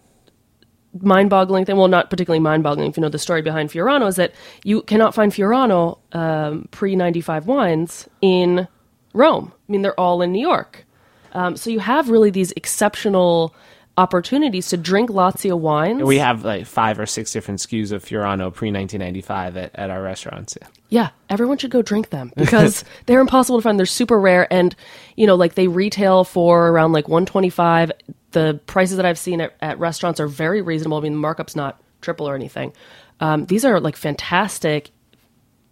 mind-boggling 1.01 1.65
thing 1.65 1.77
well 1.77 1.89
not 1.89 2.11
particularly 2.11 2.41
mind-boggling 2.41 2.91
if 2.91 2.97
you 2.97 3.01
know 3.01 3.09
the 3.09 3.19
story 3.19 3.41
behind 3.41 3.71
fiorano 3.71 4.09
is 4.09 4.17
that 4.17 4.35
you 4.63 4.83
cannot 4.83 5.15
find 5.15 5.33
fiorano 5.33 5.99
um, 6.13 6.69
pre-95 6.71 7.47
wines 7.47 8.09
in 8.21 8.69
rome 9.15 9.53
i 9.55 9.73
mean 9.73 9.81
they're 9.81 9.99
all 9.99 10.21
in 10.21 10.33
new 10.33 10.41
york 10.41 10.85
um, 11.33 11.57
so 11.57 11.71
you 11.71 11.79
have 11.79 12.11
really 12.11 12.29
these 12.29 12.53
exceptional 12.53 13.55
opportunities 13.97 14.69
to 14.69 14.77
drink 14.77 15.09
lazio 15.09 15.59
wines 15.59 16.03
we 16.03 16.19
have 16.19 16.45
like 16.45 16.67
five 16.67 16.99
or 16.99 17.07
six 17.07 17.33
different 17.33 17.61
SKUs 17.61 17.93
of 17.93 18.05
Fiorano 18.05 18.53
pre 18.53 18.71
1995 18.71 19.57
at, 19.57 19.71
at 19.75 19.91
our 19.91 20.03
restaurants. 20.03 20.57
Yeah. 20.61 20.69
Yeah, 20.93 21.09
everyone 21.31 21.57
should 21.57 21.71
go 21.71 21.81
drink 21.81 22.11
them 22.11 22.35
because 22.37 22.85
they're 23.07 23.23
impossible 23.23 23.59
to 23.59 23.63
find. 23.63 23.79
They're 23.79 23.87
super 23.87 24.21
rare, 24.21 24.47
and 24.53 24.77
you 25.17 25.27
know, 25.27 25.37
like 25.37 25.55
they 25.55 25.67
retail 25.67 26.23
for 26.23 26.69
around 26.69 26.93
like 26.93 27.09
one 27.09 27.25
twenty 27.25 27.49
five. 27.49 27.91
The 28.33 28.61
prices 28.67 28.99
that 28.99 29.07
I've 29.07 29.19
seen 29.19 29.41
at, 29.41 29.55
at 29.63 29.79
restaurants 29.79 30.21
are 30.21 30.27
very 30.27 30.61
reasonable. 30.61 30.99
I 30.99 31.01
mean, 31.01 31.13
the 31.13 31.19
markup's 31.19 31.57
not 31.57 31.81
triple 32.03 32.29
or 32.29 32.35
anything. 32.35 32.75
Um, 33.21 33.47
these 33.47 33.65
are 33.65 33.81
like 33.81 33.97
fantastic, 33.97 34.91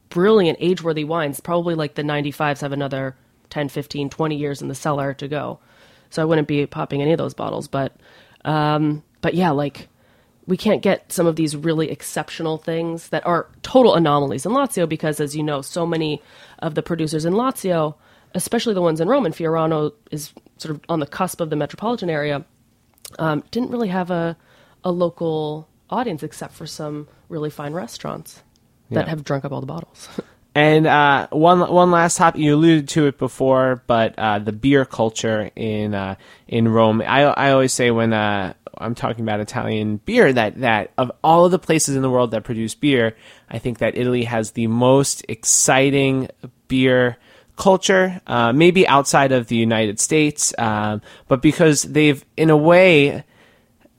brilliant, 0.09 0.57
age 0.59 0.83
worthy 0.83 1.05
wines. 1.05 1.39
Probably 1.39 1.75
like 1.75 1.97
the 1.97 2.03
ninety 2.03 2.31
fives 2.31 2.63
have 2.63 2.73
another 2.73 3.15
10, 3.51 3.69
15, 3.69 4.09
20 4.09 4.37
years 4.37 4.63
in 4.63 4.69
the 4.69 4.75
cellar 4.75 5.13
to 5.13 5.29
go. 5.29 5.59
So 6.09 6.23
I 6.23 6.25
wouldn't 6.25 6.49
be 6.49 6.65
popping 6.65 7.03
any 7.03 7.13
of 7.13 7.19
those 7.19 7.35
bottles, 7.35 7.69
but 7.69 7.95
um, 8.47 9.03
but 9.21 9.35
yeah, 9.35 9.51
like 9.51 9.90
we 10.51 10.57
can't 10.57 10.83
get 10.83 11.11
some 11.13 11.27
of 11.27 11.37
these 11.37 11.57
really 11.57 11.91
exceptional 11.91 12.59
things 12.59 13.09
that 13.11 13.25
are 13.27 13.47
total 13.63 13.95
anomalies 13.95 14.45
in 14.45 14.53
Lazio 14.53 14.87
because, 14.89 15.21
as 15.21 15.35
you 15.35 15.43
know, 15.43 15.63
so 15.63 15.87
many 15.87 16.21
of 16.59 16.75
the 16.75 16.83
producers 16.83 17.25
in 17.25 17.33
Lazio, 17.35 17.95
especially 18.35 18.75
the 18.75 18.83
ones 18.83 19.01
in 19.01 19.09
Rome, 19.09 19.25
and 19.27 19.35
Fiorano 19.35 19.93
is 20.11 20.33
sort 20.59 20.75
of 20.75 20.81
on 20.89 21.01
the 21.01 21.07
cusp 21.07 21.41
of 21.41 21.49
the 21.51 21.57
metropolitan 21.57 22.11
area, 22.11 22.45
um, 23.19 23.43
didn't 23.51 23.71
really 23.71 23.89
have 23.89 24.11
a 24.11 24.37
a 24.85 24.91
local 24.91 25.69
audience 25.91 26.23
except 26.23 26.55
for 26.55 26.67
some 26.67 27.07
really 27.29 27.51
fine 27.51 27.73
restaurants 27.73 28.43
that 28.91 29.05
Yeah. 29.05 29.11
have 29.11 29.25
drunk 29.25 29.45
up 29.45 29.53
all 29.53 29.61
the 29.61 29.67
bottles. 29.67 30.09
And 30.53 30.85
uh, 30.89 31.29
one 31.31 31.61
one 31.61 31.93
last 31.93 32.17
topic 32.17 32.41
you 32.41 32.57
alluded 32.57 32.89
to 32.89 33.07
it 33.07 33.19
before, 33.19 33.85
but 33.87 34.19
uh, 34.19 34.41
the 34.41 34.51
beer 34.51 34.85
culture 34.85 35.49
in 35.55 35.95
uh, 35.95 36.17
in 36.49 36.67
Rome. 36.67 37.01
I 37.03 37.23
I 37.23 37.53
always 37.53 37.73
say 37.73 37.93
when 37.93 38.13
uh, 38.13 38.55
I'm 38.81 38.95
talking 38.95 39.23
about 39.25 39.41
Italian 39.41 39.99
beer 39.99 40.33
that 40.33 40.61
that 40.61 40.91
of 40.99 41.13
all 41.23 41.45
of 41.45 41.51
the 41.51 41.59
places 41.59 41.97
in 41.97 42.03
the 42.03 42.11
world 42.11 42.31
that 42.33 42.45
produce 42.45 42.75
beer, 42.75 43.15
I 43.51 43.59
think 43.59 43.79
that 43.79 43.97
Italy 43.97 44.25
has 44.25 44.53
the 44.53 44.67
most 44.67 45.25
exciting 45.29 46.29
beer 46.69 47.17
culture, 47.57 48.21
uh, 48.27 48.53
maybe 48.55 48.89
outside 48.89 49.33
of 49.33 49.49
the 49.49 49.57
United 49.57 50.01
States, 50.01 50.55
um, 50.59 51.03
but 51.29 51.43
because 51.43 51.83
they've 51.83 52.25
in 52.37 52.49
a 52.49 52.57
way 52.57 53.25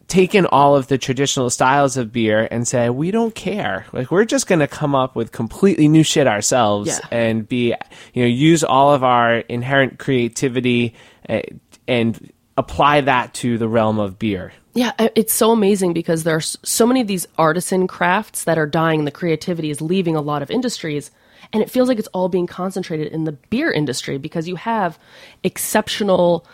taken 0.07 0.45
all 0.47 0.75
of 0.75 0.87
the 0.87 0.97
traditional 0.97 1.49
styles 1.49 1.95
of 1.95 2.11
beer 2.11 2.45
and 2.51 2.67
said 2.67 2.89
we 2.91 3.11
don't 3.11 3.33
care 3.33 3.85
like 3.93 4.11
we're 4.11 4.25
just 4.25 4.45
going 4.45 4.59
to 4.59 4.67
come 4.67 4.93
up 4.93 5.15
with 5.15 5.31
completely 5.31 5.87
new 5.87 6.03
shit 6.03 6.27
ourselves 6.27 6.89
Yeah. 6.89 6.99
and 7.11 7.47
be 7.47 7.73
you 8.13 8.21
know 8.23 8.27
use 8.27 8.61
all 8.61 8.93
of 8.93 9.05
our 9.05 9.37
inherent 9.37 9.99
creativity 9.99 10.95
uh, 11.29 11.39
and 11.87 12.29
apply 12.57 12.99
that 13.01 13.33
to 13.35 13.57
the 13.57 13.69
realm 13.69 13.99
of 13.99 14.19
beer 14.19 14.51
Yeah, 14.73 14.93
it's 14.99 15.33
so 15.33 15.51
amazing 15.51 15.93
because 15.93 16.23
there 16.23 16.35
are 16.35 16.41
so 16.41 16.87
many 16.87 17.01
of 17.01 17.07
these 17.07 17.27
artisan 17.37 17.87
crafts 17.87 18.45
that 18.45 18.57
are 18.57 18.65
dying. 18.65 19.03
The 19.03 19.11
creativity 19.11 19.69
is 19.69 19.81
leaving 19.81 20.15
a 20.15 20.21
lot 20.21 20.41
of 20.41 20.49
industries. 20.49 21.11
And 21.51 21.61
it 21.61 21.69
feels 21.69 21.89
like 21.89 21.99
it's 21.99 22.07
all 22.09 22.29
being 22.29 22.47
concentrated 22.47 23.11
in 23.11 23.25
the 23.25 23.33
beer 23.33 23.71
industry 23.71 24.17
because 24.17 24.47
you 24.47 24.55
have 24.55 24.97
exceptional 25.43 26.45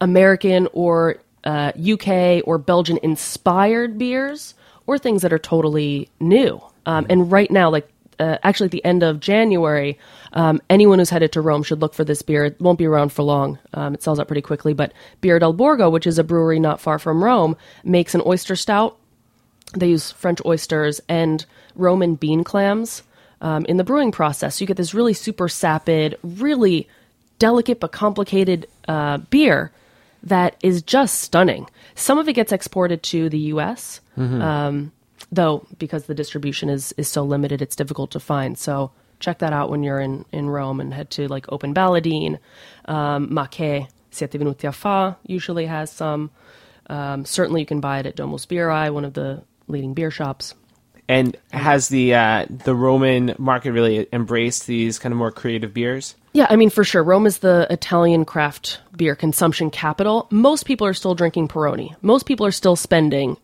American 0.00 0.68
or 0.74 1.16
uh, 1.44 1.72
UK 1.76 2.42
or 2.44 2.58
Belgian 2.58 2.98
inspired 3.02 3.96
beers 3.96 4.54
or 4.86 4.98
things 4.98 5.22
that 5.22 5.32
are 5.32 5.38
totally 5.38 6.10
new. 6.20 6.60
Um, 6.84 7.06
and 7.08 7.32
right 7.32 7.50
now, 7.50 7.70
like 7.70 7.88
uh, 8.18 8.38
actually 8.42 8.66
at 8.66 8.70
the 8.72 8.84
end 8.84 9.02
of 9.02 9.20
January, 9.20 9.98
um, 10.32 10.60
anyone 10.70 10.98
who's 10.98 11.10
headed 11.10 11.32
to 11.32 11.40
Rome 11.40 11.62
should 11.62 11.80
look 11.80 11.94
for 11.94 12.04
this 12.04 12.22
beer. 12.22 12.44
It 12.44 12.60
won't 12.60 12.78
be 12.78 12.86
around 12.86 13.10
for 13.12 13.22
long. 13.22 13.58
Um, 13.74 13.94
it 13.94 14.02
sells 14.02 14.18
out 14.18 14.26
pretty 14.26 14.42
quickly. 14.42 14.74
But 14.74 14.92
Birra 15.22 15.40
del 15.40 15.52
Borgo, 15.52 15.90
which 15.90 16.06
is 16.06 16.18
a 16.18 16.24
brewery 16.24 16.60
not 16.60 16.80
far 16.80 16.98
from 16.98 17.22
Rome, 17.22 17.56
makes 17.84 18.14
an 18.14 18.22
oyster 18.26 18.56
stout. 18.56 18.96
They 19.76 19.88
use 19.88 20.10
French 20.12 20.40
oysters 20.44 21.00
and 21.08 21.44
Roman 21.74 22.14
bean 22.14 22.44
clams 22.44 23.02
um, 23.40 23.64
in 23.66 23.76
the 23.76 23.84
brewing 23.84 24.12
process. 24.12 24.56
So 24.56 24.62
you 24.62 24.66
get 24.66 24.76
this 24.76 24.94
really 24.94 25.14
super 25.14 25.48
sapid, 25.48 26.14
really 26.22 26.88
delicate 27.38 27.80
but 27.80 27.92
complicated 27.92 28.66
uh, 28.88 29.18
beer 29.18 29.72
that 30.22 30.56
is 30.62 30.82
just 30.82 31.20
stunning. 31.20 31.68
Some 31.94 32.18
of 32.18 32.28
it 32.28 32.32
gets 32.32 32.52
exported 32.52 33.02
to 33.04 33.28
the 33.28 33.38
U.S., 33.38 34.00
um, 34.42 34.92
though 35.32 35.66
because 35.78 36.04
the 36.04 36.14
distribution 36.14 36.68
is 36.68 36.92
is 36.96 37.08
so 37.08 37.22
limited, 37.22 37.62
it's 37.62 37.76
difficult 37.76 38.10
to 38.12 38.20
find. 38.20 38.58
So 38.58 38.92
check 39.20 39.38
that 39.38 39.52
out 39.52 39.70
when 39.70 39.82
you're 39.82 40.00
in 40.00 40.24
in 40.32 40.48
Rome 40.48 40.80
and 40.80 40.92
head 40.92 41.10
to 41.12 41.28
like 41.28 41.46
Open 41.50 41.74
Baladin, 41.74 42.38
um, 42.86 43.32
Ma 43.32 43.46
Che, 43.46 43.88
Siete 44.10 44.32
Venuti 44.32 44.68
a 44.68 44.72
Fa 44.72 45.16
usually 45.26 45.66
has 45.66 45.90
some. 45.90 46.30
Um, 46.88 47.24
certainly, 47.24 47.60
you 47.60 47.66
can 47.66 47.80
buy 47.80 47.98
it 47.98 48.06
at 48.06 48.14
Domus 48.14 48.46
Birrae, 48.46 48.92
one 48.92 49.04
of 49.04 49.14
the 49.14 49.42
leading 49.66 49.94
beer 49.94 50.10
shops. 50.10 50.54
and 51.08 51.36
has 51.52 51.88
the 51.88 52.14
uh, 52.14 52.46
the 52.48 52.74
roman 52.74 53.34
market 53.38 53.72
really 53.72 54.06
embraced 54.12 54.66
these 54.66 54.98
kind 54.98 55.12
of 55.12 55.18
more 55.18 55.30
creative 55.30 55.72
beers 55.72 56.14
Yeah, 56.32 56.46
I 56.50 56.56
mean, 56.56 56.70
for 56.70 56.84
sure. 56.84 57.02
Rome 57.02 57.26
is 57.26 57.38
the 57.38 57.66
Italian 57.70 58.24
craft 58.24 58.80
beer 58.96 59.14
consumption 59.16 59.70
capital. 59.70 60.26
Most 60.30 60.66
people 60.66 60.86
are 60.86 60.94
still 60.94 61.14
drinking 61.14 61.48
Peroni. 61.48 61.94
Most 62.02 62.26
people 62.26 62.44
are 62.46 62.52
still 62.52 62.76
spending 62.76 63.36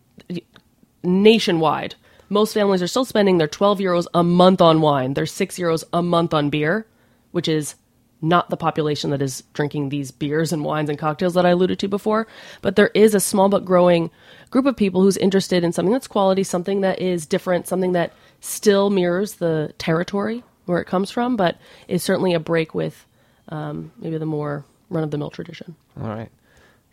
nationwide. 1.03 1.95
Most 2.29 2.53
families 2.53 2.81
are 2.81 2.87
still 2.87 3.05
spending 3.05 3.37
their 3.37 3.47
12 3.47 3.79
euros 3.79 4.07
a 4.13 4.23
month 4.23 4.61
on 4.61 4.81
wine, 4.81 5.13
their 5.13 5.25
6 5.25 5.57
euros 5.57 5.83
a 5.93 6.01
month 6.01 6.33
on 6.33 6.49
beer, 6.49 6.87
which 7.31 7.47
is 7.47 7.75
not 8.23 8.49
the 8.49 8.57
population 8.57 9.09
that 9.09 9.21
is 9.21 9.43
drinking 9.53 9.89
these 9.89 10.09
beers 10.09 10.53
and 10.53 10.63
wines 10.63 10.89
and 10.89 10.97
cocktails 10.97 11.33
that 11.33 11.45
I 11.45 11.49
alluded 11.49 11.77
to 11.79 11.87
before. 11.89 12.25
But 12.61 12.77
there 12.77 12.89
is 12.93 13.13
a 13.13 13.19
small 13.19 13.49
but 13.49 13.65
growing 13.65 14.09
group 14.49 14.65
of 14.65 14.77
people 14.77 15.01
who's 15.01 15.17
interested 15.17 15.63
in 15.63 15.73
something 15.73 15.91
that's 15.91 16.07
quality, 16.07 16.43
something 16.43 16.81
that 16.81 16.99
is 16.99 17.25
different, 17.25 17.67
something 17.67 17.91
that 17.91 18.13
still 18.39 18.89
mirrors 18.89 19.35
the 19.35 19.73
territory 19.77 20.41
where 20.65 20.79
it 20.79 20.85
comes 20.85 21.11
from, 21.11 21.35
but 21.35 21.57
is 21.89 22.01
certainly 22.01 22.33
a 22.33 22.39
break 22.39 22.73
with 22.73 23.05
um, 23.49 23.91
maybe 23.99 24.17
the 24.17 24.25
more 24.25 24.63
run 24.89 25.03
of 25.03 25.11
the 25.11 25.17
mill 25.17 25.29
tradition. 25.29 25.75
All 25.99 26.07
right. 26.07 26.29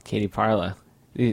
Katie 0.03 0.27
Parla. 0.27 0.77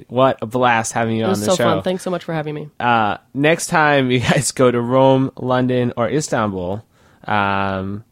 What 0.07 0.39
a 0.41 0.45
blast 0.45 0.93
having 0.93 1.17
you 1.17 1.21
It 1.21 1.25
on 1.25 1.29
was 1.31 1.39
the 1.41 1.45
so 1.47 1.55
show. 1.55 1.63
fun. 1.63 1.83
Thanks 1.83 2.03
so 2.03 2.09
much 2.11 2.23
for 2.23 2.33
having 2.33 2.55
me. 2.55 2.69
uh, 2.79 3.17
next 3.33 3.67
time 3.67 4.09
you 4.11 4.19
guys 4.19 4.51
go 4.51 4.69
to 4.71 4.81
Rome, 4.81 5.31
London, 5.37 5.93
or 5.95 6.09
Istanbul, 6.09 6.83
um, 7.25 8.03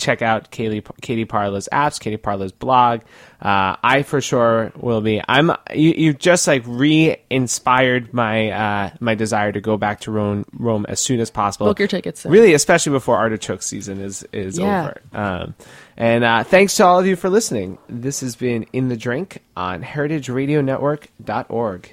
check 0.00 0.22
out 0.22 0.50
Katie, 0.50 0.82
Katie 1.00 1.24
Parla's 1.24 1.68
apps, 1.72 2.00
Katie 2.00 2.16
Parla's 2.16 2.50
blog. 2.52 3.02
Uh, 3.40 3.76
I 3.82 4.02
for 4.02 4.20
sure 4.20 4.72
will 4.76 5.00
be. 5.00 5.22
I'm. 5.28 5.50
You, 5.72 5.94
you've 5.96 6.18
just 6.18 6.46
like 6.48 6.62
re-inspired 6.66 8.12
my 8.12 8.50
uh, 8.50 8.90
my 9.00 9.14
desire 9.14 9.52
to 9.52 9.60
go 9.60 9.76
back 9.76 10.00
to 10.00 10.10
Rome, 10.10 10.44
Rome 10.52 10.84
as 10.88 10.98
soon 11.00 11.20
as 11.20 11.30
possible. 11.30 11.66
Book 11.66 11.78
your 11.78 11.88
tickets 11.88 12.20
soon. 12.20 12.32
Really, 12.32 12.54
especially 12.54 12.92
before 12.92 13.16
artichoke 13.16 13.62
season 13.62 14.00
is 14.00 14.24
is 14.32 14.58
Yeah. 14.58 14.80
over. 14.82 15.00
Um, 15.12 15.54
and 15.96 16.24
uh, 16.24 16.42
thanks 16.44 16.76
to 16.76 16.84
all 16.84 16.98
of 16.98 17.06
you 17.06 17.14
for 17.16 17.28
listening. 17.30 17.78
This 17.88 18.20
has 18.20 18.36
been 18.36 18.64
In 18.72 18.88
the 18.88 18.96
Drink 18.96 19.42
on 19.56 19.82
heritageradionetwork.org. 19.82 21.92